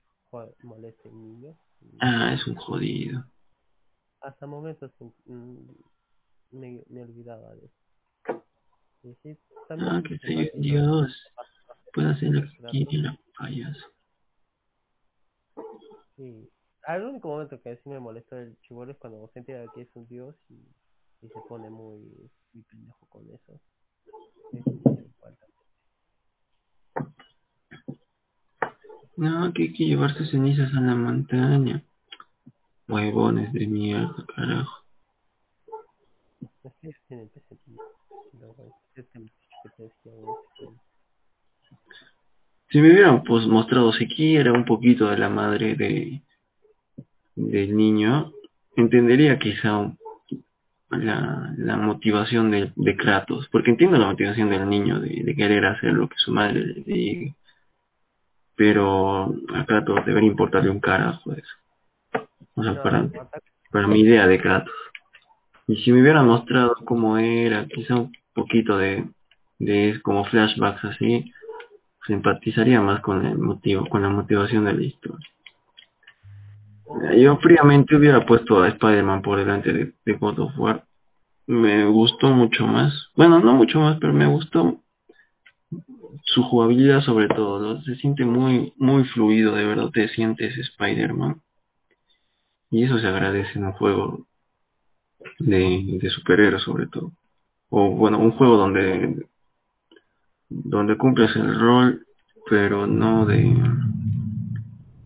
moleste 0.63 1.09
niños. 1.11 1.57
Ah, 1.99 2.33
es 2.33 2.45
un 2.47 2.55
jodido. 2.55 3.25
Hasta 4.21 4.45
momentos 4.45 4.91
mm, 5.25 5.57
me, 6.51 6.83
me 6.87 7.03
olvidaba 7.03 7.55
de 7.55 7.65
eso. 7.65 7.78
Ah, 9.69 10.01
que 10.05 10.17
se 10.19 10.51
dios. 10.55 11.33
Puede 11.93 12.09
hacer 12.09 12.31
que 12.31 12.57
Gracias. 12.59 12.87
quiera, 12.89 13.19
payaso. 13.37 13.85
Sí. 16.15 16.49
Al 16.83 17.03
único 17.03 17.27
momento 17.29 17.61
que 17.61 17.77
sí 17.77 17.89
me 17.89 17.99
molestó 17.99 18.37
el 18.37 18.59
chivolo 18.61 18.91
es 18.91 18.97
cuando 18.97 19.29
se 19.33 19.39
entera 19.39 19.65
que 19.73 19.81
es 19.81 19.89
un 19.95 20.07
dios 20.07 20.35
y, 20.49 20.55
y 21.21 21.29
se 21.29 21.39
pone 21.47 21.69
muy, 21.69 21.99
muy 22.53 22.63
pendejo 22.63 23.05
con 23.07 23.25
eso. 23.29 23.59
No, 29.17 29.51
que 29.53 29.63
hay 29.63 29.73
que 29.73 29.85
llevarse 29.85 30.25
cenizas 30.27 30.73
a 30.73 30.79
la 30.81 30.95
montaña. 30.95 31.83
Huevones 32.87 33.51
de 33.53 33.67
mierda, 33.67 34.25
carajo. 34.35 34.85
Este 38.95 39.19
muchacho 39.19 39.47
que 39.63 39.69
te 39.69 39.83
decía 39.83 40.11
en 40.11 40.19
ese 40.19 40.29
juego. 40.57 40.75
Si 42.69 42.81
me 42.81 42.91
hubieran 42.91 43.23
pues 43.23 43.47
mostrado 43.47 43.91
siquiera 43.93 44.51
un 44.53 44.65
poquito 44.65 45.07
de 45.07 45.17
la 45.17 45.29
madre 45.29 45.75
de 45.75 46.21
del 47.35 47.75
niño, 47.75 48.33
entendería 48.75 49.39
quizá 49.39 49.95
la, 50.89 51.53
la 51.57 51.77
motivación 51.77 52.51
de, 52.51 52.73
de 52.75 52.97
Kratos, 52.97 53.47
porque 53.51 53.71
entiendo 53.71 53.97
la 53.97 54.07
motivación 54.07 54.49
del 54.49 54.69
niño 54.69 54.99
de, 54.99 55.23
de 55.23 55.35
querer 55.35 55.65
hacer 55.65 55.93
lo 55.93 56.09
que 56.09 56.17
su 56.17 56.33
madre 56.33 56.65
le 56.65 56.81
diga, 56.83 57.35
pero 58.55 59.33
a 59.53 59.65
Kratos 59.65 60.05
debería 60.05 60.29
importarle 60.29 60.69
un 60.69 60.81
carajo 60.81 61.31
eso. 61.33 61.55
O 62.55 62.63
sea, 62.63 62.83
para, 62.83 63.09
para 63.71 63.87
mi 63.87 64.01
idea 64.01 64.27
de 64.27 64.41
Kratos. 64.41 64.73
Y 65.69 65.75
si 65.83 65.91
me 65.91 66.01
hubieran 66.01 66.25
mostrado 66.25 66.75
cómo 66.83 67.19
era, 67.19 67.67
quizá 67.67 67.95
un 67.95 68.11
poquito 68.33 68.75
de, 68.79 69.07
de 69.59 69.99
como 70.01 70.25
flashbacks 70.25 70.83
así, 70.83 71.31
simpatizaría 72.07 72.81
más 72.81 73.01
con 73.01 73.23
el 73.23 73.37
motivo, 73.37 73.85
con 73.85 74.01
la 74.01 74.09
motivación 74.09 74.65
de 74.65 74.73
la 74.73 74.81
historia. 74.81 75.27
Yo 77.15 77.37
fríamente 77.37 77.95
hubiera 77.95 78.25
puesto 78.25 78.63
a 78.63 78.67
Spider-Man 78.69 79.21
por 79.21 79.37
delante 79.37 79.71
de, 79.71 79.93
de 80.05 80.13
God 80.13 80.39
of 80.39 80.57
War. 80.57 80.85
Me 81.45 81.85
gustó 81.85 82.31
mucho 82.31 82.65
más. 82.65 83.11
Bueno, 83.15 83.39
no 83.39 83.53
mucho 83.53 83.79
más, 83.79 83.99
pero 83.99 84.11
me 84.11 84.25
gustó 84.25 84.81
su 86.23 86.41
jugabilidad 86.41 87.01
sobre 87.01 87.27
todo. 87.27 87.79
Se 87.83 87.95
siente 87.97 88.25
muy, 88.25 88.73
muy 88.77 89.03
fluido, 89.03 89.53
de 89.53 89.65
verdad 89.65 89.91
te 89.91 90.07
sientes 90.07 90.57
Spider-Man. 90.57 91.43
Y 92.71 92.85
eso 92.85 92.97
se 92.97 93.05
agradece 93.05 93.59
en 93.59 93.65
un 93.65 93.73
juego 93.73 94.25
de, 95.39 95.99
de 96.01 96.09
superhéroes 96.09 96.63
sobre 96.63 96.87
todo. 96.87 97.11
O 97.69 97.91
bueno, 97.91 98.19
un 98.19 98.31
juego 98.31 98.57
donde, 98.57 99.25
donde 100.49 100.97
cumples 100.97 101.35
el 101.35 101.59
rol, 101.59 102.05
pero 102.49 102.87
no 102.87 103.25
de 103.25 103.55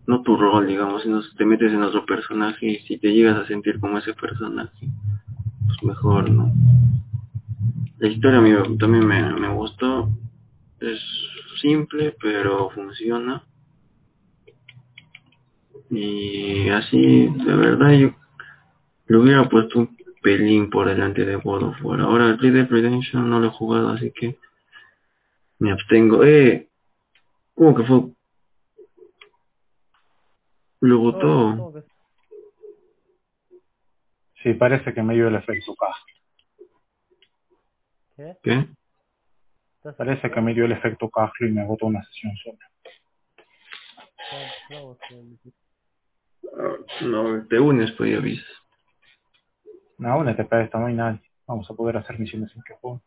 no 0.06 0.22
tu 0.22 0.36
rol, 0.36 0.66
digamos, 0.66 1.02
sino 1.02 1.22
te 1.36 1.44
metes 1.46 1.72
en 1.72 1.82
otro 1.82 2.04
personaje 2.04 2.66
y 2.66 2.78
si 2.80 2.98
te 2.98 3.12
llegas 3.12 3.38
a 3.38 3.46
sentir 3.46 3.80
como 3.80 3.98
ese 3.98 4.12
personaje, 4.12 4.88
pues 5.66 5.82
mejor, 5.82 6.30
¿no? 6.30 6.52
La 7.98 8.08
historia 8.08 8.38
a 8.38 8.78
también 8.78 9.06
me, 9.06 9.32
me 9.34 9.48
gustó, 9.48 10.10
es 10.80 11.00
simple 11.60 12.14
pero 12.20 12.68
funciona 12.70 13.42
y 15.90 16.68
así, 16.68 17.28
de 17.28 17.56
verdad 17.56 17.92
yo 17.92 18.14
le 19.06 19.16
hubiera 19.16 19.48
puesto 19.48 19.78
un 19.78 19.96
pelín 20.24 20.70
por 20.70 20.88
delante 20.88 21.24
de 21.26 21.36
God 21.36 21.62
of 21.64 21.76
War. 21.84 22.00
Ahora 22.00 22.24
el 22.30 22.38
Red 22.38 22.54
Dead 22.54 22.68
Redemption 22.70 23.28
no 23.28 23.38
lo 23.40 23.48
he 23.48 23.50
jugado, 23.50 23.90
así 23.90 24.10
que 24.10 24.38
me 25.58 25.70
abstengo. 25.70 26.24
¡Eh! 26.24 26.66
¿Cómo 27.54 27.74
que 27.76 27.84
fue? 27.84 28.00
Lo 30.80 30.96
¿Cómo- 30.98 31.12
votó. 31.70 31.84
Sí, 34.42 34.54
parece 34.54 34.92
que 34.94 35.02
me 35.02 35.14
dio 35.14 35.28
el 35.28 35.34
efecto 35.36 35.74
caja. 35.74 36.04
¿Qué? 38.16 38.36
¿Qué? 38.42 38.68
¿Estás 39.76 39.94
Parece 39.96 40.30
que 40.30 40.40
me 40.40 40.54
dio 40.54 40.64
el 40.64 40.72
efecto 40.72 41.10
caja 41.10 41.32
y 41.40 41.44
me 41.50 41.60
agotó 41.62 41.86
una 41.86 42.02
sesión 42.04 42.32
sola. 42.42 42.70
Ah, 46.56 46.76
No, 47.02 47.46
te 47.46 47.58
unes, 47.60 47.92
pues 47.92 48.10
ya 48.12 48.18
avisas. 48.18 48.63
No, 49.98 50.18
únete 50.18 50.44
para 50.44 50.64
esto, 50.64 50.78
no 50.78 50.86
hay 50.86 50.94
nadie. 50.94 51.20
Vamos 51.46 51.70
a 51.70 51.74
poder 51.74 51.96
hacer 51.96 52.18
misiones 52.18 52.50
sin 52.52 52.62
que 52.62 52.74
juegue. 52.74 53.00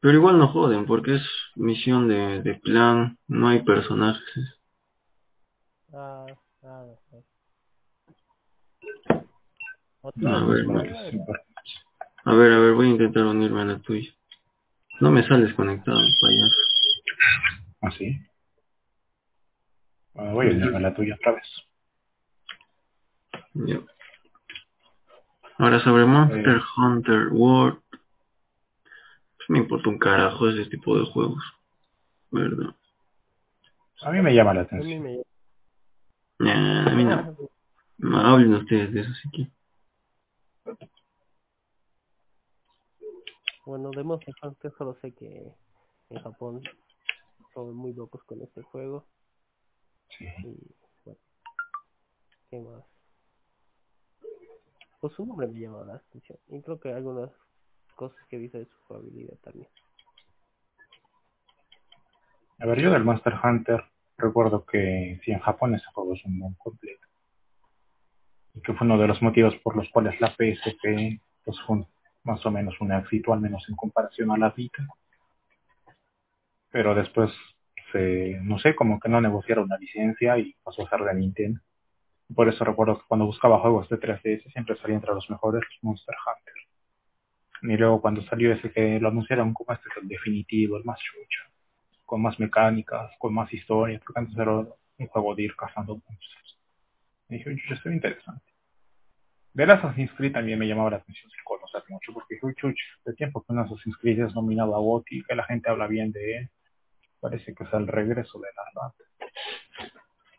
Pero 0.00 0.14
igual 0.14 0.38
no 0.38 0.48
joden, 0.48 0.86
porque 0.86 1.16
es 1.16 1.22
misión 1.56 2.08
de, 2.08 2.42
de 2.42 2.54
plan, 2.54 3.18
no 3.26 3.48
hay 3.48 3.62
personajes. 3.62 4.60
Ah, 5.92 6.26
ah, 6.62 6.86
ah. 7.12 7.16
A 10.02 10.44
ver, 10.44 10.64
A 12.24 12.34
ver, 12.34 12.52
a 12.52 12.58
ver, 12.58 12.74
voy 12.74 12.86
a 12.86 12.90
intentar 12.90 13.24
unirme 13.24 13.62
a 13.62 13.64
la 13.64 13.78
tuya. 13.80 14.10
No 15.00 15.10
me 15.10 15.26
sales 15.26 15.52
conectado, 15.54 16.00
payaso. 16.20 16.56
¿Ah, 17.82 17.90
sí? 17.96 18.18
Bueno, 20.14 20.34
voy 20.34 20.46
a 20.46 20.50
unirme 20.50 20.76
a 20.76 20.80
la 20.80 20.94
tuya 20.94 21.14
otra 21.14 21.32
vez. 21.32 21.46
Ya. 23.54 23.80
Ahora 25.58 25.80
sobre 25.82 26.04
Monster 26.06 26.56
Eh. 26.56 26.60
Hunter 26.76 27.28
World. 27.32 27.80
Pues 27.90 29.50
me 29.50 29.58
importa 29.58 29.88
un 29.88 29.98
carajo 29.98 30.48
ese 30.48 30.68
tipo 30.70 30.98
de 30.98 31.04
juegos. 31.06 31.42
¿Verdad? 32.30 32.74
A 34.02 34.10
mí 34.12 34.20
me 34.22 34.34
llama 34.34 34.54
la 34.54 34.60
A 34.60 34.64
mí 34.64 34.68
atención. 34.94 35.02
me... 35.02 35.22
Nah, 36.40 36.86
a 36.86 36.94
mí 36.94 37.04
no. 37.04 37.36
No, 37.98 38.18
Hablen 38.20 38.54
ustedes 38.54 38.92
de 38.92 39.00
eso 39.00 39.12
si 39.14 39.28
quieren. 39.30 39.52
Bueno, 43.66 43.90
de 43.90 44.02
Monster 44.02 44.34
Hunter 44.42 44.72
solo 44.78 44.96
sé 45.00 45.12
que 45.14 45.52
en 46.10 46.22
Japón 46.22 46.62
son 47.52 47.74
muy 47.74 47.92
locos 47.92 48.22
con 48.24 48.40
este 48.42 48.62
juego 48.62 49.06
Sí. 50.16 50.24
y 50.44 50.74
bueno, 51.04 51.20
¿qué 52.50 52.60
más? 52.60 52.84
Pues 55.00 55.12
su 55.14 55.24
nombre 55.24 55.46
me 55.46 55.60
llama 55.60 55.84
la 55.84 55.94
atención 55.94 56.38
y 56.48 56.60
creo 56.60 56.80
que 56.80 56.92
algunas 56.92 57.30
cosas 57.94 58.18
que 58.28 58.38
dice 58.38 58.58
de 58.58 58.66
su 58.66 58.76
jugabilidad 58.86 59.36
también. 59.38 59.68
A 62.60 62.66
ver, 62.66 62.80
yo 62.80 62.90
del 62.90 63.04
Monster 63.04 63.34
Hunter 63.42 63.84
recuerdo 64.16 64.64
que 64.64 65.20
sí, 65.24 65.30
en 65.30 65.38
Japón 65.38 65.74
ese 65.74 65.86
juego 65.92 66.14
es 66.14 66.24
un 66.24 66.38
mundo 66.38 66.58
completo. 66.58 67.06
Y 68.54 68.60
que 68.60 68.74
fue 68.74 68.86
uno 68.86 68.98
de 68.98 69.06
los 69.06 69.22
motivos 69.22 69.54
por 69.56 69.76
los 69.76 69.88
cuales 69.90 70.20
la 70.20 70.34
PSP 70.34 71.20
pues, 71.44 71.60
fue 71.66 71.84
más 72.24 72.44
o 72.44 72.50
menos 72.50 72.80
un 72.80 72.92
éxito, 72.92 73.32
al 73.32 73.40
menos 73.40 73.64
en 73.68 73.76
comparación 73.76 74.32
a 74.32 74.36
la 74.36 74.50
Vita. 74.50 74.86
Pero 76.70 76.94
después, 76.94 77.30
se, 77.92 78.38
no 78.42 78.58
sé, 78.58 78.74
como 78.74 78.98
que 78.98 79.08
no 79.08 79.20
negociaron 79.20 79.68
la 79.68 79.78
licencia 79.78 80.36
y 80.38 80.54
pasó 80.62 80.84
a 80.84 80.90
ser 80.90 81.00
de 81.00 81.14
Nintendo. 81.14 81.60
Por 82.34 82.48
eso 82.48 82.64
recuerdo 82.64 82.98
que 82.98 83.06
cuando 83.08 83.26
buscaba 83.26 83.60
juegos 83.60 83.88
de 83.88 83.98
3DS 83.98 84.52
siempre 84.52 84.76
salía 84.76 84.96
entre 84.96 85.14
los 85.14 85.28
mejores 85.30 85.62
los 85.62 85.78
Monster 85.82 86.14
Hunter. 86.26 86.54
Y 87.62 87.76
luego 87.76 88.00
cuando 88.00 88.22
salió 88.22 88.52
ese 88.52 88.70
que 88.70 89.00
lo 89.00 89.08
anunciaron 89.08 89.54
como 89.54 89.72
este 89.72 89.88
es 89.88 90.02
el 90.02 90.08
definitivo, 90.08 90.76
el 90.76 90.84
más 90.84 91.00
chucho. 91.00 91.40
con 92.04 92.22
más 92.22 92.38
mecánicas, 92.38 93.10
con 93.18 93.34
más 93.34 93.52
historia, 93.52 94.00
porque 94.04 94.20
antes 94.20 94.38
era 94.38 94.52
un 94.52 95.06
juego 95.08 95.34
de 95.34 95.42
ir 95.42 95.56
cazando 95.56 95.94
monstruos. 95.94 96.58
Y 97.28 97.36
dije, 97.36 97.56
chucha, 97.56 97.74
esto 97.74 97.88
es 97.88 97.94
interesante. 97.94 98.44
De 99.52 99.66
las 99.66 99.82
Assassin's 99.84 100.12
Creed 100.12 100.32
también 100.32 100.58
me 100.58 100.66
llamaba 100.66 100.90
la 100.90 100.96
atención 100.98 101.30
sin 101.30 101.44
conocer 101.44 101.82
mucho, 101.88 102.12
porque 102.12 102.34
dije, 102.34 102.54
chucha, 102.56 102.84
de 103.04 103.12
tiempo 103.14 103.42
que 103.42 103.52
un 103.52 103.58
Assassin's 103.58 103.96
Creed 103.98 104.20
es 104.20 104.34
nominado 104.34 104.74
a 104.74 104.78
GOTY, 104.78 105.24
que 105.24 105.34
la 105.34 105.44
gente 105.44 105.68
habla 105.68 105.86
bien 105.86 106.12
de 106.12 106.38
él, 106.38 106.50
parece 107.20 107.54
que 107.54 107.64
es 107.64 107.72
el 107.72 107.86
regreso 107.86 108.38
de 108.38 108.48
la 108.56 108.82
rata. 108.82 109.04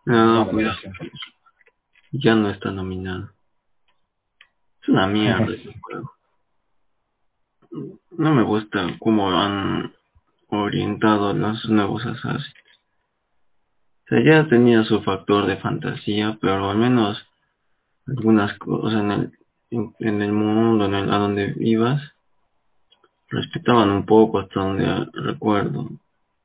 No, 0.06 0.16
Llama 0.16 0.52
pues, 0.52 0.66
la 0.66 0.74
atención. 0.74 1.12
Ya 2.12 2.36
no 2.36 2.50
está 2.50 2.72
nominado. 2.72 3.30
Es 4.82 4.90
una 4.90 5.08
mierda 5.08 5.46
ese 5.54 5.80
juego. 5.82 6.12
No 8.18 8.34
me 8.34 8.44
gusta 8.44 8.96
cómo 9.00 9.32
han 9.32 9.94
orientado 10.50 11.34
los 11.34 11.70
nuevos 11.70 12.06
Assassins. 12.06 12.54
O 14.06 14.10
sea, 14.10 14.24
ya 14.24 14.48
tenía 14.50 14.84
su 14.86 15.02
factor 15.04 15.46
de 15.46 15.58
fantasía, 15.58 16.38
pero 16.42 16.70
al 16.72 16.78
menos 16.78 17.24
algunas 18.08 18.58
cosas 18.58 19.02
en 19.02 19.12
el, 19.12 19.32
en, 19.70 19.94
en 20.00 20.22
el 20.24 20.32
mundo 20.32 20.86
en 20.86 20.96
el, 20.96 21.14
a 21.14 21.18
donde 21.20 21.54
ibas 21.60 22.02
respetaban 23.30 23.92
un 23.92 24.08
poco 24.08 24.40
hasta 24.40 24.60
donde 24.60 25.06
recuerdo. 25.14 25.82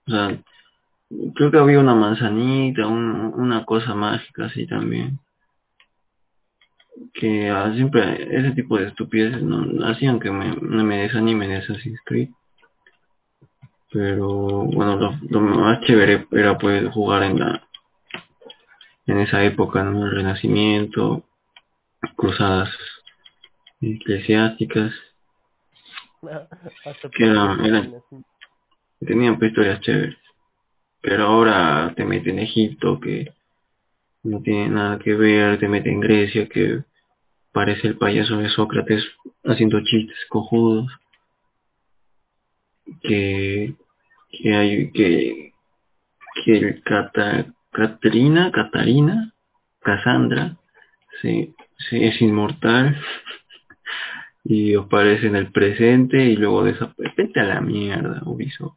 O 0.06 0.11
sea, 0.11 0.38
creo 1.35 1.50
que 1.50 1.56
había 1.59 1.80
una 1.80 1.94
manzanita, 1.94 2.87
un- 2.87 3.33
una 3.35 3.64
cosa 3.64 3.94
mágica 3.94 4.44
así 4.47 4.66
también. 4.66 5.18
Que 7.14 7.50
siempre 7.75 8.37
ese 8.38 8.50
tipo 8.52 8.76
de 8.76 8.88
estupideces 8.88 9.40
no, 9.40 9.87
hacían 9.87 10.18
que 10.18 10.30
me, 10.33 10.52
me 10.56 11.02
desanime 11.02 11.47
de 11.47 11.56
Assassin's 11.59 12.00
Creed. 12.04 12.28
Pero 13.92 14.26
bueno, 14.64 14.97
lo, 14.97 15.16
lo 15.30 15.40
más 15.40 15.80
chévere 15.83 16.26
era 16.33 16.59
poder 16.59 16.88
jugar 16.88 17.23
en 17.23 17.38
la 17.38 17.66
en 19.06 19.18
esa 19.21 19.44
época, 19.44 19.85
¿no? 19.85 20.06
El 20.06 20.12
Renacimiento, 20.16 21.25
cruzadas 22.16 22.71
eclesiásticas, 23.80 24.92
Que 27.12 27.26
era- 27.26 27.54
por- 27.56 27.66
era- 27.66 27.87
tenían 29.00 29.38
pues 29.38 29.50
historias 29.50 29.80
chéveres. 29.83 30.16
Pero 31.02 31.25
ahora 31.25 31.92
te 31.94 32.04
meten 32.04 32.38
en 32.38 32.44
Egipto, 32.44 32.99
que 32.99 33.30
no 34.23 34.40
tiene 34.40 34.71
nada 34.71 34.99
que 34.99 35.14
ver, 35.14 35.59
te 35.59 35.68
meten 35.68 35.94
en 35.94 36.00
Grecia, 36.00 36.49
que 36.49 36.83
parece 37.54 37.87
el 37.88 37.96
payaso 37.96 38.37
de 38.38 38.50
Sócrates 38.50 39.02
haciendo 39.44 39.80
chistes 39.82 40.18
cojudos. 40.28 40.90
Que, 43.00 43.75
que 44.30 44.54
hay, 44.54 44.90
que, 44.90 45.52
que 46.44 46.58
el 46.58 46.82
Cata, 46.82 47.46
Catrina, 47.70 48.50
Catarina, 48.50 49.32
Cassandra, 49.80 50.56
sí, 51.23 51.54
es 51.92 52.20
inmortal 52.20 53.00
y 54.44 54.75
aparece 54.75 55.28
en 55.28 55.37
el 55.37 55.50
presente 55.50 56.23
y 56.25 56.37
luego 56.37 56.64
desaparece. 56.64 57.30
A 57.37 57.44
la 57.44 57.61
mierda, 57.61 58.23
Ubisoft. 58.26 58.76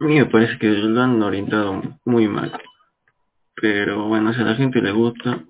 A 0.00 0.04
me 0.04 0.26
parece 0.26 0.58
que 0.58 0.68
lo 0.68 1.02
han 1.02 1.20
orientado 1.22 1.82
muy 2.04 2.28
mal. 2.28 2.52
Pero 3.60 4.06
bueno, 4.08 4.32
si 4.32 4.40
a 4.40 4.44
la 4.44 4.54
gente 4.54 4.80
le 4.80 4.92
gusta, 4.92 5.44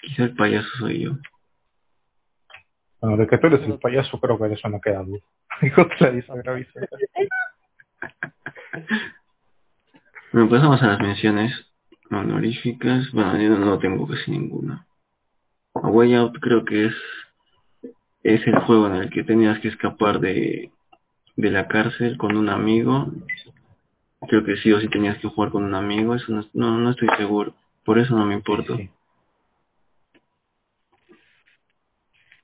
quizá 0.00 0.24
el 0.24 0.34
payaso 0.34 0.68
soy 0.78 1.04
yo. 1.04 1.12
Bueno, 3.00 3.16
de 3.18 3.26
que 3.26 3.38
tú 3.38 3.46
eres 3.48 3.62
el 3.68 3.78
payaso, 3.78 4.18
creo 4.18 4.38
que 4.38 4.48
de 4.48 4.54
eso 4.54 4.68
no 4.68 4.80
queda 4.80 5.02
duda. 5.02 5.20
Dijo 5.60 5.86
Gravisa. 5.98 6.34
Bueno, 10.32 10.48
pasamos 10.48 10.82
a 10.82 10.86
las 10.88 11.00
menciones 11.00 11.52
honoríficas. 12.10 13.12
Bueno, 13.12 13.40
yo 13.40 13.50
no 13.50 13.78
tengo 13.78 14.06
casi 14.08 14.30
ninguna. 14.30 14.86
A 15.74 15.88
Way 15.88 16.14
Out 16.14 16.38
creo 16.40 16.64
que 16.64 16.86
es 16.86 16.94
es 18.24 18.44
el 18.46 18.58
juego 18.60 18.86
en 18.86 18.94
el 18.94 19.10
que 19.10 19.22
tenías 19.22 19.60
que 19.60 19.68
escapar 19.68 20.18
de, 20.18 20.72
de 21.36 21.50
la 21.50 21.68
cárcel 21.68 22.16
con 22.16 22.36
un 22.36 22.48
amigo. 22.48 23.12
Creo 24.28 24.44
que 24.44 24.56
sí 24.56 24.72
o 24.72 24.80
sí 24.80 24.88
tenías 24.88 25.18
que 25.18 25.28
jugar 25.28 25.50
con 25.50 25.64
un 25.64 25.74
amigo, 25.74 26.14
eso 26.14 26.32
no, 26.32 26.44
no, 26.54 26.78
no 26.78 26.90
estoy 26.90 27.08
seguro. 27.16 27.54
Por 27.84 27.98
eso 27.98 28.16
no 28.16 28.24
me 28.24 28.34
importa. 28.34 28.76
Sí. 28.76 28.90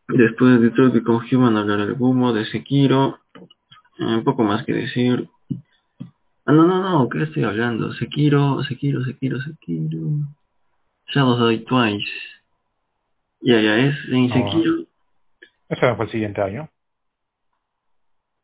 Después 0.09 0.55
de 0.61 0.67
Detroit 0.67 0.93
Become 0.95 1.27
Human 1.31 1.57
hablar 1.57 1.79
del 1.87 1.97
humo, 1.99 2.33
de 2.33 2.45
Sekiro, 2.47 3.21
eh, 3.99 4.05
un 4.05 4.25
poco 4.25 4.43
más 4.43 4.65
que 4.65 4.73
decir. 4.73 5.29
Ah, 6.47 6.53
no, 6.53 6.67
no, 6.67 6.81
no, 6.81 7.09
¿qué 7.09 7.23
estoy 7.23 7.45
hablando? 7.45 7.93
Sekiro, 7.95 8.63
Sekiro, 8.65 9.05
Sekiro, 9.05 9.41
Sekiro. 9.41 9.99
Shadows 11.07 11.49
Die 11.49 11.59
Twice. 11.65 12.11
Ya, 13.43 13.61
ya, 13.61 13.77
es 13.79 13.97
en 14.09 14.31
Ah. 14.31 14.35
Sekiro. 14.35 14.85
Ese 15.69 15.87
no 15.87 15.97
fue 15.97 16.05
el 16.07 16.11
siguiente 16.11 16.43
año. 16.43 16.69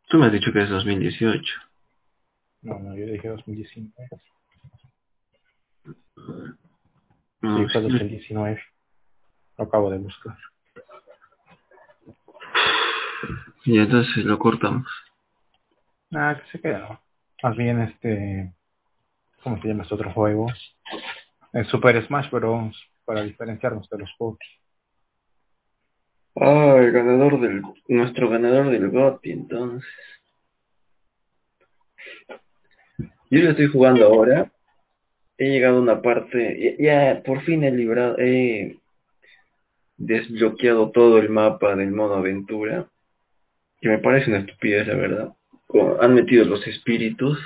Tú 0.09 0.19
me 0.19 0.27
has 0.27 0.33
dicho 0.33 0.53
que 0.53 0.63
es 0.63 0.71
2018. 0.71 1.53
No, 2.67 2.81
no, 2.81 2.97
yo 2.97 3.07
dije 3.07 3.29
2019. 3.29 3.93
No, 7.43 7.59
Sí, 7.59 7.73
fue 7.73 7.83
sí, 7.83 7.89
2019. 7.89 8.61
Lo 9.57 9.65
acabo 9.65 9.89
de 9.89 9.99
buscar. 9.99 10.37
Y 13.65 13.79
entonces 13.79 14.25
lo 14.25 14.37
cortamos. 14.39 14.89
Nada, 16.11 16.43
que 16.43 16.51
se 16.51 16.61
queda. 16.61 16.79
¿no? 16.81 17.01
Más 17.45 17.57
bien 17.57 17.81
este... 17.83 18.53
¿Cómo 19.45 19.63
se 19.63 19.69
llama 19.69 19.85
este 19.85 19.95
otro 19.95 20.13
juego? 20.13 20.47
El 21.53 21.67
Super 21.67 22.05
Smash 22.05 22.31
Bros. 22.31 22.77
Para 23.05 23.23
diferenciarnos 23.23 23.89
de 23.89 23.99
los 23.99 24.11
juegos. 24.19 24.41
Ah, 26.35 26.79
el 26.81 26.91
ganador 26.91 27.41
del, 27.41 27.63
nuestro 27.87 28.29
ganador 28.29 28.71
del 28.71 28.91
GOTY, 28.91 29.31
entonces. 29.31 29.89
Yo 33.31 33.41
lo 33.43 33.51
estoy 33.51 33.67
jugando 33.67 34.07
ahora. 34.07 34.51
He 35.39 35.51
llegado 35.51 35.79
a 35.79 35.83
una 35.83 36.01
parte, 36.01 36.77
ya, 36.79 37.15
ya 37.15 37.23
por 37.23 37.43
fin 37.43 37.63
he 37.63 37.71
librado, 37.71 38.17
he 38.19 38.79
desbloqueado 39.99 40.91
todo 40.91 41.19
el 41.19 41.29
mapa 41.29 41.77
del 41.77 41.91
modo 41.91 42.15
aventura, 42.15 42.87
que 43.81 43.89
me 43.89 43.99
parece 43.99 44.31
una 44.31 44.41
estupidez, 44.41 44.87
la 44.87 44.95
verdad. 44.95 45.33
Han 46.01 46.15
metido 46.15 46.45
los 46.47 46.67
espíritus 46.67 47.39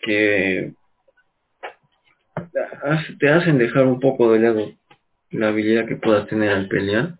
que 0.00 0.72
te 3.18 3.30
hacen 3.30 3.58
dejar 3.58 3.86
un 3.86 4.00
poco 4.00 4.32
de 4.32 4.38
lado 4.40 4.72
la 5.30 5.48
habilidad 5.48 5.86
que 5.86 5.96
puedas 5.96 6.28
tener 6.28 6.50
al 6.50 6.68
pelear 6.68 7.18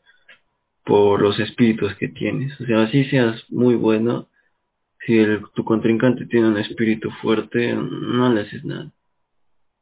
por 0.85 1.21
los 1.21 1.39
espíritus 1.41 1.95
que 1.97 2.09
tienes. 2.09 2.59
O 2.61 2.67
sea, 2.67 2.83
así 2.83 3.05
seas 3.07 3.43
muy 3.51 3.75
bueno, 3.75 4.29
si 5.07 5.25
tu 5.55 5.65
contrincante 5.65 6.27
tiene 6.27 6.49
un 6.49 6.59
espíritu 6.59 7.11
fuerte, 7.23 7.75
no 7.75 8.33
le 8.33 8.41
haces 8.41 8.65
nada. 8.65 8.91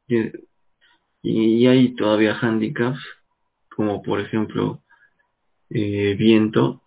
Y, 0.07 0.31
y 1.23 1.67
hay 1.67 1.95
todavía 1.95 2.37
handicaps, 2.39 2.99
como 3.75 4.03
por 4.03 4.19
ejemplo 4.19 4.83
eh, 5.71 6.15
viento, 6.17 6.81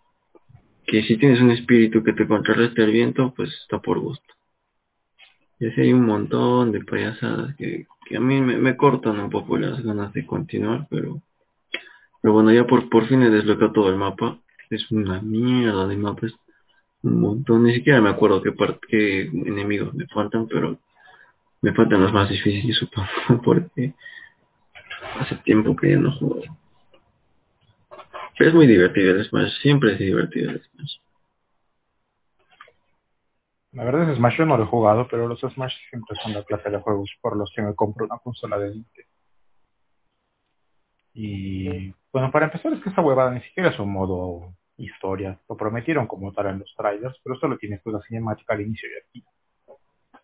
que 0.85 1.03
si 1.03 1.17
tienes 1.17 1.41
un 1.41 1.51
espíritu 1.51 2.01
que 2.01 2.13
te 2.13 2.27
contrarreste 2.27 2.81
el 2.81 2.91
viento, 2.91 3.33
pues 3.35 3.53
está 3.61 3.79
por 3.79 3.99
gusto. 3.99 4.33
Y 5.59 5.67
así 5.67 5.81
hay 5.81 5.93
un 5.93 6.05
montón 6.05 6.71
de 6.71 6.83
payasadas 6.85 7.55
que, 7.57 7.85
a 8.15 8.19
mí 8.19 8.41
me, 8.41 8.77
cortan 8.77 9.19
un 9.19 9.29
poco 9.29 9.57
las 9.57 9.83
ganas 9.83 10.13
de 10.13 10.25
continuar, 10.25 10.87
pero 10.89 11.21
pero 12.21 12.33
bueno, 12.33 12.51
ya 12.51 12.65
por, 12.65 12.89
por 12.89 13.07
fin 13.07 13.21
he 13.21 13.29
desbloqueado 13.29 13.73
todo 13.73 13.89
el 13.89 13.95
mapa. 13.95 14.39
Es 14.69 14.91
una 14.91 15.21
mierda 15.21 15.87
de 15.87 15.97
mapa, 15.97 16.27
es 16.27 16.33
un 17.03 17.21
montón. 17.21 17.63
Ni 17.63 17.73
siquiera 17.73 18.01
me 18.01 18.09
acuerdo 18.09 18.41
qué, 18.41 18.51
par- 18.51 18.79
qué 18.87 19.21
enemigos 19.21 19.93
me 19.93 20.07
faltan, 20.07 20.47
pero 20.47 20.77
me 21.61 21.73
faltan 21.73 22.01
los 22.01 22.13
más 22.13 22.29
difíciles, 22.29 22.77
supongo, 22.77 23.07
porque 23.43 23.93
hace 25.19 25.35
tiempo 25.37 25.75
que 25.75 25.91
ya 25.91 25.97
no 25.97 26.11
juego. 26.17 26.41
Pero 28.37 28.49
es 28.49 28.55
muy 28.55 28.67
divertido 28.67 29.11
el 29.15 29.25
Smash, 29.25 29.51
siempre 29.61 29.93
es 29.93 29.99
divertido 29.99 30.51
el 30.51 30.61
Smash. 30.63 30.97
La 33.71 33.83
verdad 33.83 34.09
es 34.09 34.17
Smash 34.17 34.37
yo 34.37 34.45
no 34.45 34.57
lo 34.57 34.63
he 34.63 34.67
jugado, 34.67 35.07
pero 35.09 35.27
los 35.27 35.39
Smash 35.41 35.73
siempre 35.89 36.17
son 36.23 36.33
la 36.33 36.43
clase 36.43 36.69
de 36.69 36.79
juegos 36.79 37.11
por 37.21 37.37
los 37.37 37.51
que 37.55 37.61
me 37.61 37.75
compro 37.75 38.05
una 38.05 38.17
consola 38.17 38.57
de 38.57 38.71
Nintendo. 38.71 39.09
Y 41.13 41.93
bueno, 42.13 42.31
para 42.31 42.45
empezar 42.45 42.71
es 42.73 42.81
que 42.81 42.89
esa 42.89 43.01
huevada 43.01 43.31
ni 43.31 43.41
siquiera 43.41 43.69
es 43.69 43.79
un 43.79 43.91
modo 43.91 44.53
historia. 44.79 45.39
Lo 45.47 45.55
prometieron 45.57 46.07
como 46.07 46.31
tal 46.33 46.47
en 46.47 46.59
los 46.59 46.73
trailers, 46.75 47.19
pero 47.23 47.35
solo 47.39 47.57
tiene 47.57 47.79
pues 47.83 47.93
la 47.93 48.01
cinemática 48.01 48.53
al 48.53 48.61
inicio 48.61 48.87
y 48.89 49.11
final. 49.19 49.33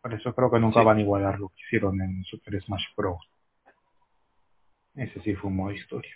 Por 0.01 0.13
eso 0.13 0.33
creo 0.35 0.51
que 0.51 0.59
nunca 0.59 0.81
Sí. 0.81 0.85
van 0.85 0.97
a 0.97 1.01
igualar 1.01 1.39
lo 1.39 1.49
que 1.49 1.61
hicieron 1.65 2.01
en 2.01 2.23
Super 2.25 2.61
Smash 2.61 2.85
Bros. 2.95 3.19
Ese 4.95 5.19
sí 5.21 5.35
fue 5.35 5.49
un 5.49 5.57
modo 5.57 5.71
historia. 5.71 6.15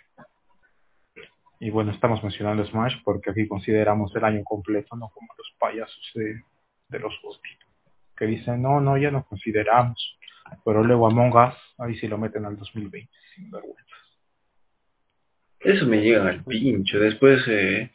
Y 1.58 1.68
bueno, 1.70 1.90
estamos 1.92 2.22
mencionando 2.22 2.64
Smash 2.64 3.02
porque 3.04 3.30
aquí 3.30 3.46
consideramos 3.46 4.14
el 4.16 4.24
año 4.24 4.42
completo, 4.44 4.96
no 4.96 5.08
como 5.10 5.28
los 5.36 5.54
payasos 5.58 6.10
de 6.14 6.42
de 6.88 6.98
los 6.98 7.14
GOTY, 7.22 7.48
que 8.16 8.26
dicen, 8.26 8.60
no, 8.62 8.80
no, 8.80 8.98
ya 8.98 9.12
no 9.12 9.24
consideramos. 9.24 10.18
Pero 10.64 10.82
luego 10.82 11.06
Among 11.06 11.32
Us, 11.36 11.54
ahí 11.78 11.94
sí 11.98 12.08
lo 12.08 12.18
meten 12.18 12.44
al 12.44 12.56
2020, 12.56 13.08
sin 13.36 13.48
vergüenza. 13.48 13.94
Eso 15.60 15.86
me 15.86 15.98
llega 16.00 16.28
al 16.28 16.42
pincho. 16.42 16.98
Después, 16.98 17.42
eh, 17.46 17.92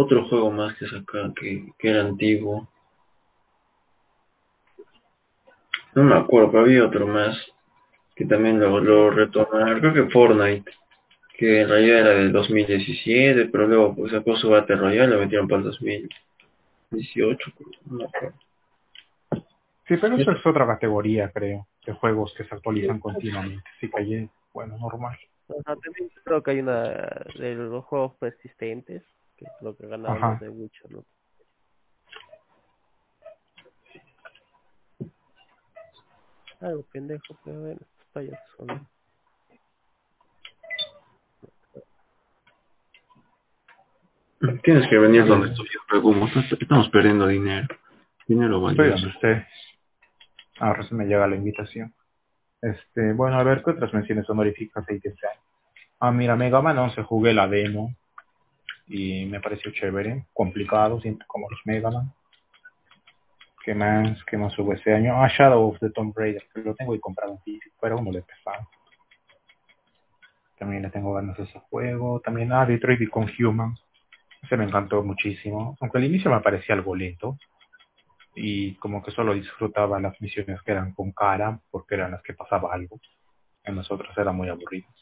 otro 0.00 0.28
juego 0.28 0.50
más 0.50 0.76
que 0.76 0.86
sacaron, 0.86 1.34
que, 1.34 1.72
que 1.78 1.90
era 1.90 2.02
antiguo. 2.02 2.68
No 5.94 6.04
me 6.04 6.14
acuerdo, 6.14 6.52
pero 6.52 6.62
había 6.64 6.86
otro 6.86 7.06
más 7.06 7.36
que 8.14 8.24
también 8.24 8.60
lo, 8.60 8.80
lo 8.80 9.10
retomaron. 9.10 9.80
Creo 9.80 9.94
que 9.94 10.10
Fortnite, 10.10 10.70
que 11.36 11.62
en 11.62 11.68
realidad 11.68 12.00
era 12.00 12.10
del 12.10 12.32
2017, 12.32 13.46
pero 13.46 13.66
luego 13.66 13.94
pues, 13.96 14.12
sacó 14.12 14.36
su 14.36 14.50
Battle 14.50 14.76
Royale, 14.76 15.14
lo 15.14 15.20
metieron 15.20 15.48
para 15.48 15.58
el 15.58 15.64
2018, 15.66 17.52
no 17.86 17.96
me 17.96 18.04
acuerdo. 18.04 18.36
Sí, 19.86 19.96
pero 20.00 20.16
eso 20.16 20.32
es 20.32 20.46
otra 20.46 20.66
categoría, 20.66 21.30
creo, 21.30 21.66
de 21.86 21.92
juegos 21.94 22.34
que 22.36 22.44
se 22.44 22.54
actualizan 22.54 23.00
continuamente. 23.00 23.64
Sí, 23.80 23.90
que 23.90 23.98
ahí, 24.00 24.28
bueno, 24.52 24.76
normal. 24.78 25.16
O 25.48 25.62
sea, 25.62 25.74
también 25.76 26.10
creo 26.24 26.42
que 26.42 26.50
hay 26.50 26.58
una 26.60 26.82
de 27.38 27.54
los 27.54 27.84
juegos 27.86 28.14
persistentes, 28.16 29.02
que 29.38 29.44
es 29.44 29.52
lo 29.62 29.76
que 29.76 29.86
Ajá. 29.86 30.30
los 30.32 30.40
de 30.40 30.48
Witcher, 30.48 30.90
¿no? 30.90 31.04
Algo 36.60 36.82
pendejo, 36.92 37.38
pero 37.44 37.60
bueno, 37.60 37.80
estos 37.80 38.06
payasos 38.12 38.56
son. 38.56 38.88
Tienes 44.62 44.88
que 44.88 44.98
venir 44.98 45.24
donde 45.26 45.48
estoy 45.48 45.66
como 46.02 46.26
estamos 46.26 46.88
perdiendo 46.90 47.28
dinero. 47.28 47.68
Dinero 48.26 48.60
valioso. 48.60 49.06
usted. 49.06 49.44
Ahora 50.58 50.82
se 50.82 50.94
me 50.94 51.06
llega 51.06 51.28
la 51.28 51.36
invitación. 51.36 51.94
Este, 52.60 53.12
bueno, 53.12 53.38
a 53.38 53.44
ver, 53.44 53.62
¿qué 53.62 53.70
otras 53.70 53.94
menciones 53.94 54.28
honoríficas 54.28 54.84
hay 54.88 54.96
este 54.96 55.26
año? 55.28 55.40
Ah, 56.00 56.10
mira, 56.10 56.34
Mega 56.34 56.60
Man 56.60 56.78
11 56.78 57.02
jugué 57.04 57.32
la 57.32 57.46
demo 57.46 57.94
y 58.88 59.26
me 59.26 59.40
pareció 59.40 59.70
chévere, 59.70 60.26
complicado, 60.32 61.00
siempre 61.00 61.26
como 61.26 61.48
los 61.50 61.60
Mega 61.64 61.90
Man. 61.90 62.12
¿Qué 63.64 63.74
más? 63.74 64.24
¿Qué 64.24 64.38
más 64.38 64.58
hubo 64.58 64.72
este 64.72 64.94
año? 64.94 65.22
Ah, 65.22 65.28
Shadow 65.28 65.68
of 65.68 65.78
the 65.80 65.90
Tomb 65.90 66.16
Raider, 66.16 66.42
que 66.54 66.62
lo 66.62 66.74
tengo 66.74 66.94
y 66.94 67.00
comprado 67.00 67.32
en 67.32 67.40
físico, 67.40 67.76
pero 67.80 67.98
uno 67.98 68.10
le 68.10 68.22
pesado. 68.22 68.66
También 70.58 70.82
le 70.82 70.90
tengo 70.90 71.12
ganas 71.12 71.38
a 71.38 71.42
ese 71.42 71.58
juego. 71.70 72.20
También, 72.20 72.52
ah, 72.52 72.64
Detroit 72.64 72.98
Become 72.98 73.32
Human. 73.38 73.74
Ese 74.42 74.56
me 74.56 74.64
encantó 74.64 75.02
muchísimo. 75.02 75.76
Aunque 75.80 75.98
al 75.98 76.04
inicio 76.04 76.30
me 76.30 76.40
parecía 76.40 76.74
algo 76.74 76.96
lento. 76.96 77.36
Y 78.34 78.74
como 78.76 79.02
que 79.02 79.10
solo 79.10 79.34
disfrutaba 79.34 80.00
las 80.00 80.18
misiones 80.20 80.62
que 80.62 80.72
eran 80.72 80.92
con 80.94 81.12
cara, 81.12 81.60
porque 81.70 81.96
eran 81.96 82.12
las 82.12 82.22
que 82.22 82.34
pasaba 82.34 82.72
algo. 82.72 82.98
En 83.64 83.74
nosotros 83.74 84.16
eran 84.16 84.34
muy 84.34 84.48
aburridas. 84.48 84.94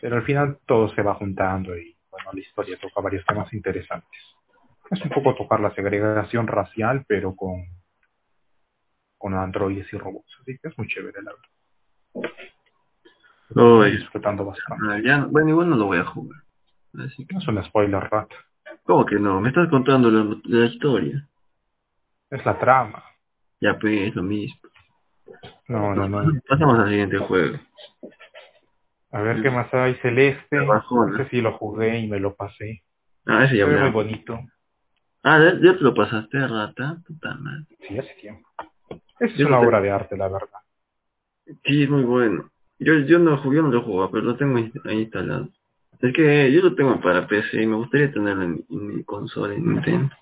Pero 0.00 0.16
al 0.16 0.24
final 0.24 0.58
todo 0.66 0.94
se 0.94 1.02
va 1.02 1.14
juntando 1.14 1.76
y, 1.76 1.93
bueno, 2.14 2.30
la 2.32 2.40
historia 2.40 2.78
toca 2.78 3.00
varios 3.00 3.26
temas 3.26 3.52
interesantes. 3.52 4.20
Es 4.90 5.02
un 5.02 5.10
poco 5.10 5.34
tocar 5.34 5.58
la 5.58 5.74
segregación 5.74 6.46
racial, 6.46 7.04
pero 7.08 7.34
con, 7.34 7.64
con 9.18 9.34
androides 9.34 9.92
y 9.92 9.98
robots. 9.98 10.38
Así 10.40 10.56
que 10.58 10.68
es 10.68 10.78
muy 10.78 10.86
chévere, 10.86 11.20
la 11.22 11.32
verdad. 11.32 11.48
Uy. 12.12 12.28
Estoy 13.48 13.96
disfrutando 13.96 14.44
bastante. 14.44 14.84
Ah, 14.88 15.00
ya, 15.04 15.24
bueno, 15.24 15.48
igual 15.50 15.70
no 15.70 15.76
lo 15.76 15.86
voy 15.86 15.98
a 15.98 16.04
jugar. 16.04 16.40
Así 16.98 17.26
que, 17.26 17.34
No 17.34 17.40
es 17.40 17.48
un 17.48 17.64
spoiler 17.64 18.02
rat. 18.10 18.30
¿cómo 18.84 19.04
que 19.04 19.16
no? 19.16 19.40
Me 19.40 19.48
estás 19.48 19.68
contando 19.68 20.10
la, 20.10 20.36
la 20.44 20.66
historia. 20.66 21.28
Es 22.30 22.44
la 22.44 22.58
trama. 22.58 23.02
Ya 23.60 23.76
pues, 23.78 24.14
lo 24.14 24.22
mismo. 24.22 24.60
No, 25.66 25.94
no, 25.94 26.08
no. 26.08 26.40
Pasamos 26.48 26.78
al 26.78 26.90
siguiente 26.90 27.18
juego. 27.18 27.58
A 29.14 29.22
ver 29.22 29.42
qué 29.42 29.50
más 29.50 29.72
hay. 29.72 29.94
Celeste. 29.96 30.56
La 30.56 30.64
bajona. 30.64 31.14
Ese 31.20 31.30
sí 31.30 31.40
lo 31.40 31.52
jugué 31.56 32.00
y 32.00 32.08
me 32.08 32.18
lo 32.18 32.34
pasé. 32.34 32.82
Ah, 33.26 33.44
ese 33.44 33.52
Se 33.52 33.58
ya 33.58 33.66
ve 33.66 33.80
muy 33.80 33.90
bonito. 33.90 34.38
Ah, 35.22 35.38
¿ya, 35.38 35.52
te 35.78 35.80
lo 35.80 35.94
pasaste, 35.94 36.46
rata? 36.46 36.98
Puta 37.06 37.34
madre. 37.36 37.64
Sí, 37.86 37.96
hace 37.98 38.12
tiempo. 38.20 38.48
Es 39.20 39.34
Yo 39.36 39.46
una 39.46 39.56
no 39.56 39.60
te- 39.62 39.66
obra 39.68 39.80
de 39.80 39.90
arte, 39.90 40.16
la 40.16 40.28
verdad. 40.28 40.48
Sí, 41.64 41.84
es 41.84 41.88
muy 41.90 42.02
bueno. 42.02 42.50
Yo, 42.80 42.94
yo 43.00 43.18
no 43.20 43.38
jugué, 43.38 43.62
no 43.62 43.68
lo 43.68 43.82
jugaba, 43.82 44.10
pero 44.10 44.24
lo 44.24 44.36
tengo 44.36 44.56
ahí 44.58 45.00
instalado. 45.02 45.48
Es 46.00 46.12
que 46.12 46.52
yo 46.52 46.60
lo 46.60 46.74
tengo 46.74 47.00
para 47.00 47.26
PC 47.28 47.62
y 47.62 47.66
me 47.66 47.76
gustaría 47.76 48.12
tenerlo 48.12 48.42
en, 48.42 48.64
en 48.68 48.86
mi 48.96 49.04
consola, 49.04 49.54
en 49.54 49.64
Nintendo. 49.74 50.14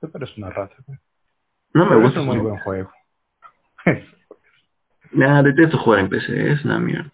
Pero 0.00 0.24
es 0.24 0.36
una 0.38 0.50
rata. 0.50 0.76
¿no? 0.86 0.94
No 1.74 1.84
me 1.84 1.88
Pero 1.90 2.00
gusta. 2.02 2.20
es 2.20 2.26
un 2.26 2.26
muy 2.26 2.38
buen 2.38 2.58
juego. 2.60 2.90
Nah, 5.12 5.42
detesto 5.42 5.78
jugar 5.78 6.00
en 6.00 6.08
PC, 6.08 6.52
es 6.52 6.64
una 6.64 6.78
mierda. 6.78 7.10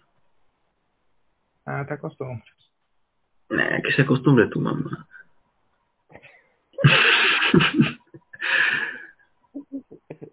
ah, 1.65 1.85
te 1.87 1.93
acostumbras. 1.93 2.43
Nah, 3.49 3.81
que 3.81 3.91
se 3.93 4.01
acostumbre 4.01 4.47
tu 4.47 4.59
mamá. 4.59 5.07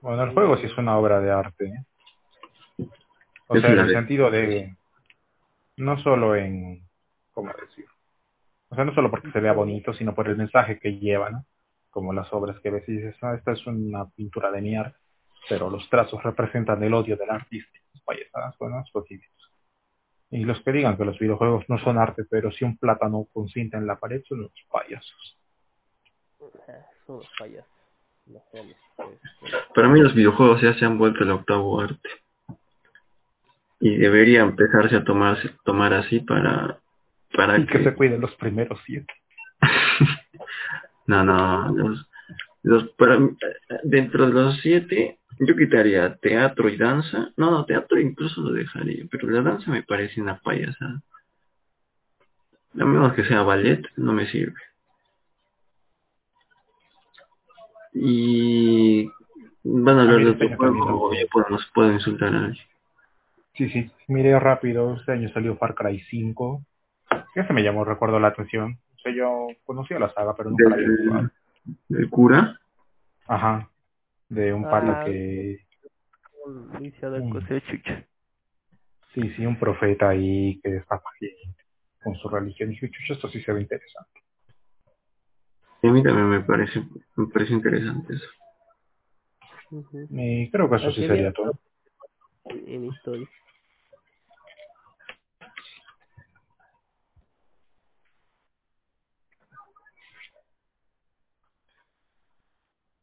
Bueno, 0.00 0.24
el 0.24 0.30
juego 0.30 0.56
sí 0.56 0.66
es 0.66 0.76
una 0.76 0.98
obra 0.98 1.20
de 1.20 1.30
arte. 1.30 1.66
¿eh? 1.66 2.88
O 3.46 3.56
sea, 3.56 3.70
en 3.70 3.78
el 3.78 3.92
sentido 3.92 4.30
de... 4.30 4.76
No 5.76 5.96
solo 5.98 6.34
en... 6.34 6.82
¿Cómo 7.32 7.52
decir? 7.52 7.86
O 8.68 8.74
sea, 8.74 8.84
no 8.84 8.94
solo 8.94 9.10
porque 9.10 9.30
se 9.30 9.40
vea 9.40 9.52
bonito, 9.52 9.94
sino 9.94 10.14
por 10.14 10.28
el 10.28 10.36
mensaje 10.36 10.78
que 10.78 10.98
lleva, 10.98 11.30
¿no? 11.30 11.44
Como 11.90 12.12
las 12.12 12.32
obras 12.32 12.58
que 12.60 12.70
ves 12.70 12.88
y 12.88 12.96
dices, 12.96 13.16
ah, 13.22 13.34
esta 13.34 13.52
es 13.52 13.66
una 13.66 14.08
pintura 14.10 14.50
de 14.50 14.60
mierda, 14.60 14.96
pero 15.48 15.70
los 15.70 15.88
trazos 15.88 16.22
representan 16.22 16.82
el 16.82 16.94
odio 16.94 17.16
del 17.16 17.30
artista. 17.30 17.78
Las 17.92 18.02
payasadas, 18.02 18.56
bueno, 18.58 18.80
es 18.80 18.90
posible. 18.90 19.26
Y 20.30 20.44
los 20.44 20.60
que 20.62 20.72
digan 20.72 20.96
que 20.96 21.04
los 21.04 21.18
videojuegos 21.18 21.68
no 21.68 21.78
son 21.78 21.98
arte, 21.98 22.24
pero 22.28 22.50
si 22.50 22.64
un 22.64 22.78
plátano 22.78 23.26
con 23.32 23.48
cinta 23.48 23.76
en 23.76 23.86
la 23.86 23.98
pared 23.98 24.22
son 24.26 24.42
los 24.42 24.52
payasos. 24.70 25.38
Son 27.06 27.18
los 27.18 27.28
payasos. 27.36 27.70
Pues, 29.36 29.54
Para 29.74 29.88
mí 29.88 30.00
los 30.00 30.14
videojuegos 30.14 30.62
ya 30.62 30.72
se 30.74 30.84
han 30.84 30.96
vuelto 30.96 31.24
el 31.24 31.32
octavo 31.32 31.80
arte. 31.80 32.08
Y 33.80 33.96
debería 33.96 34.42
empezarse 34.42 34.96
a 34.96 35.04
tomarse, 35.04 35.50
tomar 35.64 35.92
así 35.92 36.20
para, 36.20 36.78
para 37.34 37.58
Y 37.58 37.66
que 37.66 37.82
se 37.82 37.94
cuiden 37.94 38.20
los 38.20 38.34
primeros 38.36 38.80
siete. 38.86 39.12
No, 41.04 41.24
no, 41.24 41.68
los, 41.74 42.08
los 42.62 42.88
para 42.90 43.18
dentro 43.82 44.26
de 44.26 44.32
los 44.32 44.60
siete, 44.60 45.18
yo 45.38 45.56
quitaría 45.56 46.16
teatro 46.16 46.68
y 46.68 46.76
danza. 46.76 47.32
No, 47.36 47.50
no, 47.50 47.64
teatro 47.64 47.98
incluso 47.98 48.40
lo 48.40 48.52
dejaría, 48.52 49.04
pero 49.10 49.28
la 49.28 49.42
danza 49.42 49.70
me 49.70 49.82
parece 49.82 50.20
una 50.20 50.38
payasada. 50.38 51.02
A 52.78 52.84
menos 52.84 53.12
que 53.14 53.24
sea 53.24 53.42
ballet, 53.42 53.84
no 53.96 54.12
me 54.12 54.26
sirve. 54.26 54.60
Y 57.94 59.06
van 59.64 59.98
a 59.98 60.02
hablar 60.02 60.18
mí 60.18 60.24
de 60.24 60.30
otro 60.30 60.56
juego, 60.56 61.12
ya 61.12 61.26
podemos, 61.30 61.70
puedo 61.74 61.92
insultar 61.92 62.34
a 62.34 62.44
alguien. 62.46 62.66
Sí, 63.54 63.68
sí. 63.68 63.90
Miré 64.08 64.38
rápido, 64.38 64.94
este 64.94 65.12
año 65.12 65.30
salió 65.32 65.56
Far 65.56 65.74
Cry 65.74 66.00
5. 66.08 66.62
Ese 67.34 67.52
me 67.52 67.62
llamó, 67.62 67.84
recuerdo 67.84 68.18
la 68.18 68.28
atención. 68.28 68.78
O 68.96 68.98
sea, 69.00 69.12
yo 69.14 69.48
conocía 69.64 69.98
la 69.98 70.12
saga, 70.14 70.34
pero 70.34 70.50
nunca 70.50 70.68
la 70.70 70.76
había 70.76 70.88
jugado. 71.04 71.30
Del, 71.88 72.10
cura. 72.10 72.58
Ajá. 73.26 73.70
De 74.28 74.52
un 74.52 74.62
pata 74.62 75.00
Ah. 75.00 75.04
que... 75.04 75.12
De. 75.12 75.66
Sí, 79.14 79.30
sí, 79.36 79.46
un 79.46 79.58
profeta 79.58 80.08
ahí 80.08 80.60
que 80.62 80.82
gente 81.20 81.62
con 82.02 82.14
su 82.16 82.28
religión. 82.28 82.70
Y 82.70 82.72
dije, 82.72 82.90
chucha, 82.90 83.12
esto 83.14 83.28
sí 83.28 83.40
se 83.42 83.52
ve 83.52 83.60
interesante. 83.60 84.20
Y 85.82 85.88
a 85.88 85.92
mí 85.92 86.02
también 86.02 86.28
me 86.28 86.40
parece, 86.40 86.82
me 87.16 87.26
parece 87.26 87.52
interesante 87.52 88.14
eso. 88.14 88.26
Ujú. 89.70 90.06
Y 90.10 90.50
creo 90.50 90.70
que 90.70 90.76
eso 90.76 90.92
sí 90.92 91.06
sería 91.06 91.32
todo. 91.32 91.58
En 92.44 92.86
historia. 92.86 93.28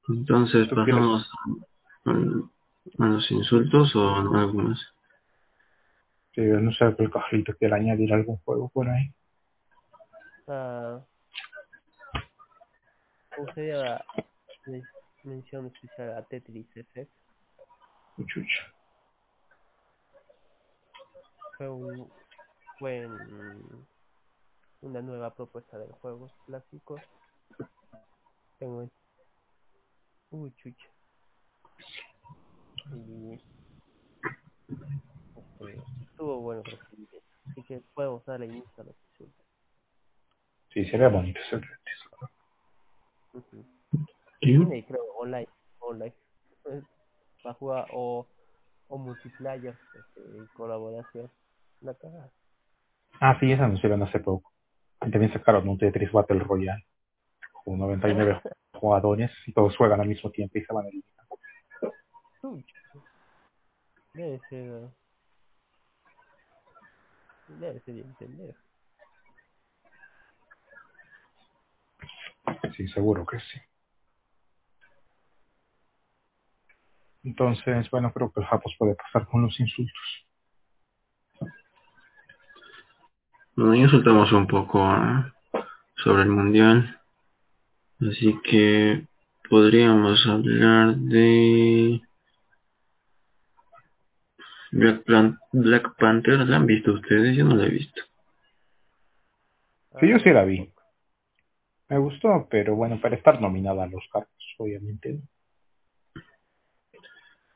Entonces 0.10 0.68
¿Tú 0.70 0.76
pasamos 0.76 1.32
a, 2.06 2.12
a 3.04 3.08
los 3.08 3.32
insultos 3.32 3.96
o 3.96 4.10
a 4.10 4.20
algo 4.20 4.54
más. 4.56 4.80
Sí, 6.34 6.42
no 6.42 6.72
sé 6.74 6.86
el 6.98 7.12
cajito 7.12 7.54
quiere 7.58 7.76
añadir 7.76 8.14
algún 8.14 8.38
juego 8.40 8.70
por 8.70 8.90
ahí. 8.90 9.14
Ah, 10.48 11.02
¿Cómo 13.36 13.54
sería 13.54 13.78
la 13.78 14.06
men- 14.68 14.84
mención 15.24 15.68
especial 15.68 16.18
a 16.18 16.24
Tetris 16.24 16.68
Effect? 16.76 17.12
Chucha. 18.28 18.74
Fue, 21.58 21.70
un, 21.70 22.12
fue 22.80 23.04
en- 23.04 23.88
una 24.82 25.02
nueva 25.02 25.34
propuesta 25.36 25.78
del 25.78 25.92
juego 25.94 26.32
clásico. 26.46 27.00
Tengo 28.60 28.90
Uy, 30.32 30.52
chucha. 30.58 30.90
Y 32.94 33.34
este, 33.34 33.46
estuvo 36.02 36.40
bueno 36.42 36.64
recibir 36.64 37.08
eso. 37.12 37.26
Así 37.50 37.64
que 37.64 37.82
podemos 37.94 38.26
darle 38.26 38.48
inicio 38.48 38.72
a 38.78 38.84
los 38.84 38.96
insultos. 39.12 39.46
Sí, 40.74 40.86
sería 40.86 41.10
bonito 41.10 41.40
ese 41.40 41.58
Discord. 41.58 42.30
Ujú. 43.34 43.66
¿Sí? 43.92 44.00
Tiene, 44.40 44.86
creo, 44.86 45.04
online, 45.18 45.48
online. 45.80 46.14
Para 47.44 47.54
jugar 47.56 47.88
o, 47.94 48.28
o 48.88 48.98
multiplayer, 48.98 49.78
este, 49.96 50.38
en 50.38 50.46
colaboración. 50.48 51.32
La 51.82 51.94
cagada. 51.94 52.30
Ah, 53.22 53.38
sí, 53.40 53.52
esa 53.52 53.66
anunciaron 53.66 54.04
hace 54.04 54.20
poco. 54.20 54.52
Y 55.06 55.12
también 55.12 55.32
sacaron 55.32 55.68
un 55.68 55.78
Tetris 55.78 56.12
Battle 56.12 56.40
Royale 56.40 56.86
con 57.64 57.80
99 58.04 58.42
jugadores 58.80 59.32
y 59.46 59.54
todos 59.54 59.76
juegan 59.78 60.02
al 60.02 60.08
mismo 60.08 60.32
tiempo 60.32 60.58
y 60.58 60.64
se 60.64 60.74
van. 60.74 60.86
Uy, 62.44 62.66
Debe 64.14 64.40
ser. 64.50 64.90
Debe 67.48 67.80
ser 67.82 67.96
de 67.96 68.02
entender. 68.02 68.56
Sí, 72.76 72.88
seguro 72.90 73.26
que 73.26 73.40
sí. 73.40 73.60
Entonces, 77.24 77.90
bueno, 77.92 78.12
creo 78.14 78.32
que 78.32 78.40
el 78.40 78.46
Japos 78.48 78.76
puede 78.80 78.96
pasar 78.96 79.28
con 79.28 79.42
los 79.42 79.60
insultos. 79.60 80.28
Bueno, 83.56 83.76
ya 83.76 83.90
soltamos 83.90 84.32
un 84.32 84.48
poco 84.48 84.82
ah, 84.82 85.34
sobre 85.98 86.24
el 86.24 86.30
mundial. 86.30 86.99
Así 88.02 88.40
que 88.44 89.06
podríamos 89.50 90.26
hablar 90.26 90.96
de 90.96 92.02
Black, 94.72 95.04
Plan- 95.04 95.40
Black 95.52 95.96
Panther. 95.98 96.40
¿La 96.48 96.58
han 96.58 96.66
visto 96.66 96.94
ustedes? 96.94 97.36
Yo 97.36 97.46
no 97.46 97.56
la 97.56 97.66
he 97.66 97.70
visto. 97.70 98.02
Sí, 100.00 100.08
yo 100.08 100.20
sí 100.20 100.30
la 100.30 100.46
vi. 100.46 100.72
Me 101.90 101.98
gustó, 101.98 102.48
pero 102.50 102.76
bueno, 102.76 103.02
para 103.02 103.16
estar 103.16 103.42
nominada 103.42 103.84
a 103.84 103.88
los 103.88 104.04
Oscar, 104.06 104.28
pues, 104.28 104.48
obviamente. 104.60 105.20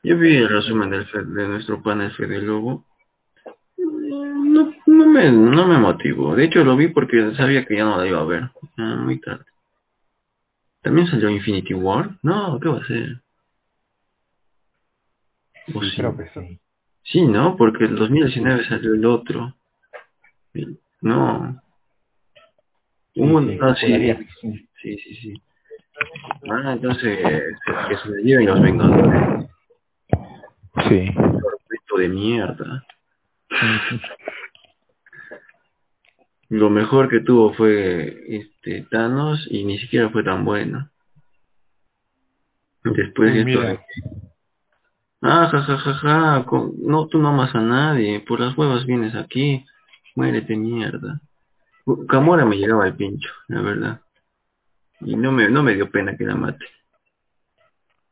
Yo 0.02 0.18
vi 0.18 0.36
el 0.36 0.48
resumen 0.48 0.90
del 0.90 1.06
de 1.34 1.48
nuestro 1.48 1.82
panel 1.82 2.10
Fede 2.10 2.42
Lobo. 2.42 2.84
No, 3.78 4.74
no, 4.86 5.06
me, 5.06 5.30
no 5.32 5.66
me 5.66 5.78
motivó. 5.78 6.34
De 6.34 6.44
hecho, 6.44 6.64
lo 6.64 6.76
vi 6.76 6.88
porque 6.88 7.34
sabía 7.36 7.64
que 7.64 7.76
ya 7.76 7.84
no 7.84 7.96
la 7.96 8.06
iba 8.06 8.20
a 8.20 8.24
ver. 8.24 8.50
Ah, 8.76 8.96
muy 8.96 9.20
tarde. 9.20 9.44
¿También 10.84 11.08
salió 11.08 11.30
Infinity 11.30 11.74
War? 11.74 12.18
No, 12.22 12.60
¿qué 12.60 12.70
va 12.70 12.78
a 12.78 12.86
ser? 12.86 13.22
¿O 15.74 15.82
Sí, 15.82 15.90
sí? 15.90 15.96
creo 15.96 16.16
que 16.16 16.28
sí. 16.34 16.60
Sí, 17.04 17.22
¿no? 17.22 17.56
Porque 17.56 17.84
el 17.84 17.96
2019 17.96 18.66
salió 18.68 18.94
el 18.94 19.06
otro. 19.06 19.54
No. 21.02 21.60
Un- 23.16 23.48
Sí, 23.50 23.58
ah, 23.62 23.74
sí, 23.76 24.28
sí, 24.82 24.98
sí, 24.98 25.16
sí. 25.16 25.34
Ah, 26.50 26.72
entonces, 26.74 27.18
que 27.88 27.96
se 27.98 28.08
le 28.10 28.22
lleven 28.24 28.46
los 28.46 28.60
Vengadores. 28.62 29.50
Sí. 30.88 31.06
Esto 31.70 31.96
de 31.98 32.08
mierda. 32.08 32.86
Lo 36.54 36.70
mejor 36.70 37.08
que 37.08 37.18
tuvo 37.18 37.52
fue 37.52 38.16
este 38.28 38.86
Thanos 38.88 39.44
y 39.50 39.64
ni 39.64 39.76
siquiera 39.76 40.10
fue 40.10 40.22
tan 40.22 40.44
bueno. 40.44 40.88
Después 42.84 43.32
Uy, 43.32 43.38
esto 43.40 43.60
de... 43.60 43.80
Ah, 45.20 45.48
ja, 45.50 45.62
ja, 45.62 45.76
ja, 45.78 45.94
ja, 45.94 46.44
con- 46.46 46.74
no, 46.78 47.08
tú 47.08 47.18
no 47.18 47.30
amas 47.30 47.52
a 47.56 47.60
nadie, 47.60 48.20
por 48.20 48.38
las 48.38 48.56
huevas 48.56 48.86
vienes 48.86 49.16
aquí, 49.16 49.64
muérete 50.14 50.54
mierda. 50.54 51.20
Camora 52.08 52.44
me 52.44 52.56
llegaba 52.56 52.84
al 52.84 52.94
pincho, 52.94 53.30
la 53.48 53.60
verdad. 53.60 54.00
Y 55.00 55.16
no 55.16 55.32
me, 55.32 55.48
no 55.48 55.64
me 55.64 55.74
dio 55.74 55.90
pena 55.90 56.16
que 56.16 56.24
la 56.24 56.36
mate. 56.36 56.66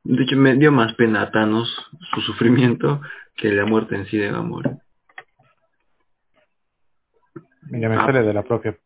De 0.02 0.24
hecho, 0.24 0.36
me 0.36 0.56
dio 0.56 0.72
más 0.72 0.94
pena 0.94 1.22
a 1.22 1.30
Thanos, 1.30 1.72
su 2.12 2.20
sufrimiento, 2.22 3.02
que 3.36 3.52
la 3.52 3.66
muerte 3.66 3.94
en 3.94 4.06
sí 4.06 4.16
de 4.16 4.32
Gamora. 4.32 4.81
Mira, 7.70 7.88
me 7.88 7.96
Ah. 7.96 8.06
sale 8.06 8.22
de 8.22 8.32
la 8.32 8.42
propia... 8.42 8.76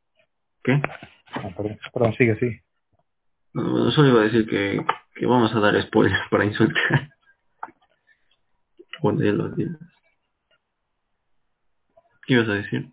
¿Qué? 0.63 0.81
Ah, 1.33 1.51
perdón, 1.57 1.79
perdón, 1.93 2.15
sigue, 2.15 2.37
sí. 2.39 2.61
No, 3.53 3.91
solo 3.91 4.09
iba 4.09 4.21
a 4.21 4.25
decir 4.25 4.49
que, 4.49 4.85
que 5.15 5.27
vamos 5.27 5.55
a 5.55 5.61
dar 5.61 5.81
spoilers 5.83 6.29
para 6.31 6.45
insultar. 6.45 6.77
Bueno, 9.03 9.23
ya 9.23 9.33
lo 9.33 9.51
digo. 9.51 9.77
¿Qué 12.27 12.33
ibas 12.33 12.49
a 12.49 12.55
decir? 12.55 12.91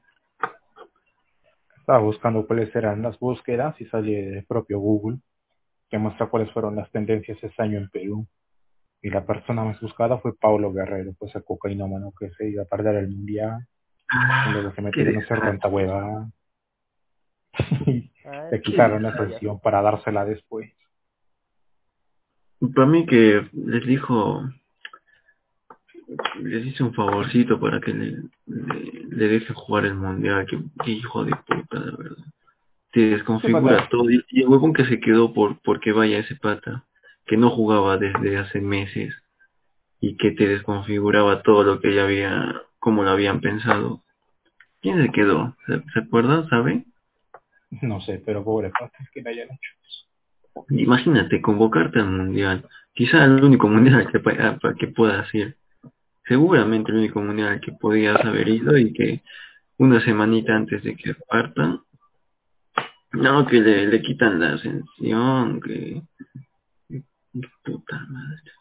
Estaba 1.77 1.99
buscando 1.99 2.45
cuáles 2.45 2.75
eran 2.75 3.01
las 3.01 3.17
búsquedas 3.19 3.79
y 3.79 3.85
sale 3.85 4.37
el 4.39 4.45
propio 4.45 4.79
Google, 4.79 5.19
que 5.89 5.97
muestra 5.97 6.27
cuáles 6.27 6.51
fueron 6.51 6.75
las 6.75 6.91
tendencias 6.91 7.41
ese 7.41 7.61
año 7.61 7.77
en 7.77 7.89
Perú. 7.89 8.27
Y 9.01 9.11
la 9.11 9.25
persona 9.25 9.63
más 9.63 9.79
buscada 9.79 10.17
fue 10.19 10.35
Paulo 10.37 10.73
Guerrero, 10.73 11.13
pues 11.17 11.33
el 11.35 11.43
cocainómano 11.45 12.11
que 12.19 12.29
se 12.31 12.49
iba 12.49 12.63
a 12.63 12.67
perder 12.67 12.95
el 12.95 13.07
mundial, 13.09 13.65
luego 14.51 14.73
se 14.73 14.81
metió 14.81 15.03
en 15.03 15.21
hacer 15.21 15.39
tanta 15.41 15.67
hueva. 15.67 16.29
Le 18.51 18.57
sí, 18.57 18.61
quitaron 18.63 19.03
la 19.03 19.15
sanción 19.15 19.59
para 19.59 19.81
dársela 19.81 20.25
después. 20.25 20.71
Para 22.73 22.87
mí 22.87 23.05
que 23.05 23.47
les 23.53 23.85
dijo, 23.85 24.43
les 26.41 26.65
hice 26.65 26.83
un 26.83 26.93
favorcito 26.93 27.59
para 27.59 27.79
que 27.81 27.93
le, 27.93 28.17
le, 28.45 28.91
le 29.09 29.27
deje 29.27 29.53
jugar 29.53 29.85
el 29.85 29.95
mundial, 29.95 30.45
que, 30.45 30.59
que 30.83 30.91
hijo 30.91 31.25
de 31.25 31.35
puta, 31.35 31.79
la 31.79 31.97
verdad. 31.97 32.25
Se 32.93 33.01
Sí, 33.01 33.07
desconfigura 33.09 33.89
todo, 33.89 34.09
y, 34.09 34.23
y 34.29 34.41
el 34.41 34.47
huevón 34.47 34.73
que 34.73 34.85
se 34.85 34.99
quedó 34.99 35.33
por 35.33 35.59
porque 35.61 35.91
vaya 35.91 36.19
ese 36.19 36.35
pata, 36.35 36.85
que 37.25 37.37
no 37.37 37.49
jugaba 37.49 37.97
desde 37.97 38.37
hace 38.37 38.61
meses, 38.61 39.15
y 39.99 40.15
que 40.17 40.31
te 40.31 40.47
desconfiguraba 40.47 41.41
todo 41.43 41.63
lo 41.63 41.79
que 41.81 41.95
ya 41.95 42.03
había, 42.03 42.61
como 42.83 43.03
lo 43.03 43.11
habían 43.11 43.39
pensado. 43.39 44.03
¿Quién 44.81 45.01
se 45.01 45.09
quedó? 45.13 45.55
¿Se, 45.65 45.81
se 45.93 45.99
acuerdan? 45.99 46.49
¿Sabe? 46.49 46.83
No 47.81 48.01
sé, 48.01 48.21
pero 48.25 48.43
pobre 48.43 48.69
pata, 48.77 48.97
que 49.13 49.21
le 49.21 49.29
hayan 49.29 49.47
hecho. 49.47 50.65
Imagínate 50.69 51.41
convocarte 51.41 51.99
al 51.99 52.09
mundial, 52.11 52.67
quizá 52.93 53.23
el 53.23 53.41
único 53.43 53.69
mundial 53.69 54.01
al 54.01 54.11
que, 54.11 54.19
pa- 54.19 54.31
a- 54.61 54.75
que 54.77 54.87
puedas 54.87 55.33
ir. 55.33 55.55
Seguramente 56.25 56.91
el 56.91 56.97
único 56.97 57.21
mundial 57.21 57.47
al 57.53 57.61
que 57.61 57.71
podías 57.71 58.19
haber 58.23 58.49
ido 58.49 58.77
y 58.77 58.91
que 58.93 59.23
una 59.77 60.01
semanita 60.01 60.53
antes 60.55 60.83
de 60.83 60.95
que 60.95 61.15
partan, 61.29 61.79
no, 63.13 63.45
que 63.47 63.61
le, 63.61 63.87
le 63.87 64.01
quitan 64.01 64.39
la 64.41 64.53
ascensión, 64.55 65.61
que... 65.61 66.01
Puta 67.63 67.99
madre. 68.09 68.51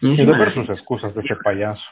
Y 0.00 0.12
Y 0.22 0.24
ver 0.24 0.54
sus 0.54 0.68
excusas 0.70 1.14
de 1.14 1.20
ese 1.22 1.36
payaso. 1.36 1.82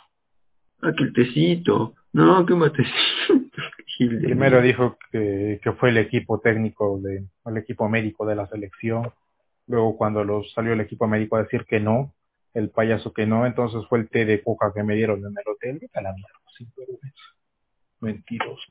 Ah, 0.82 0.92
que 0.96 1.04
el 1.04 1.12
tecito, 1.12 1.94
no, 2.16 2.46
que 2.46 2.54
matecito. 2.54 2.94
Gil 3.86 4.20
de 4.20 4.28
Primero 4.28 4.62
dijo 4.62 4.96
que, 5.12 5.60
que 5.62 5.72
fue 5.72 5.90
el 5.90 5.98
equipo 5.98 6.40
técnico, 6.40 6.98
de, 7.02 7.26
el 7.44 7.56
equipo 7.58 7.88
médico 7.90 8.24
de 8.24 8.36
la 8.36 8.46
selección. 8.48 9.12
Luego 9.66 9.98
cuando 9.98 10.24
los, 10.24 10.50
salió 10.52 10.72
el 10.72 10.80
equipo 10.80 11.06
médico 11.06 11.36
a 11.36 11.42
decir 11.42 11.66
que 11.66 11.78
no, 11.78 12.14
el 12.54 12.70
payaso 12.70 13.12
que 13.12 13.26
no, 13.26 13.44
entonces 13.44 13.82
fue 13.88 13.98
el 13.98 14.08
té 14.08 14.24
de 14.24 14.42
coca 14.42 14.72
que 14.74 14.82
me 14.82 14.94
dieron 14.94 15.18
en 15.20 15.26
el 15.26 15.44
hotel. 15.46 15.78
Vete 15.78 15.98
a 15.98 16.02
la 16.02 16.14
mierda, 16.14 16.40
sin 16.56 16.72
vergüenza. 16.74 17.24
Mentiroso. 18.00 18.62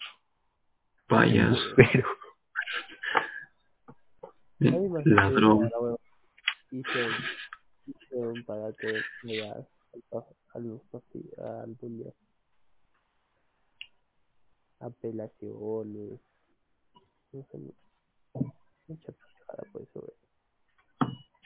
Payas, 1.08 1.56
Embustero. 1.78 2.08
A 4.62 4.80
mí 4.80 4.90
más 4.90 5.04
que 5.04 5.10
ladrón. 5.12 5.70
un 8.12 8.44
al, 9.96 10.02
pa- 10.10 10.28
a 10.54 10.60
los 10.60 10.82
parti- 10.92 11.32
al 11.38 11.76
mundial. 11.82 12.14
Apelaciones. 14.80 16.20
No 17.32 17.46
sé, 17.52 17.58
mucha 18.88 19.12
pijada 19.12 19.64
por 19.72 19.82
eso. 19.82 20.00
güey. 20.02 20.14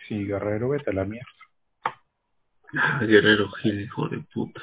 Sí, 0.07 0.25
Guerrero, 0.25 0.69
vete 0.69 0.89
a 0.89 0.93
la 0.93 1.05
mierda. 1.05 1.27
Guerrero 3.01 3.49
Gil, 3.51 3.81
hijo 3.81 4.07
de 4.09 4.19
puta. 4.33 4.62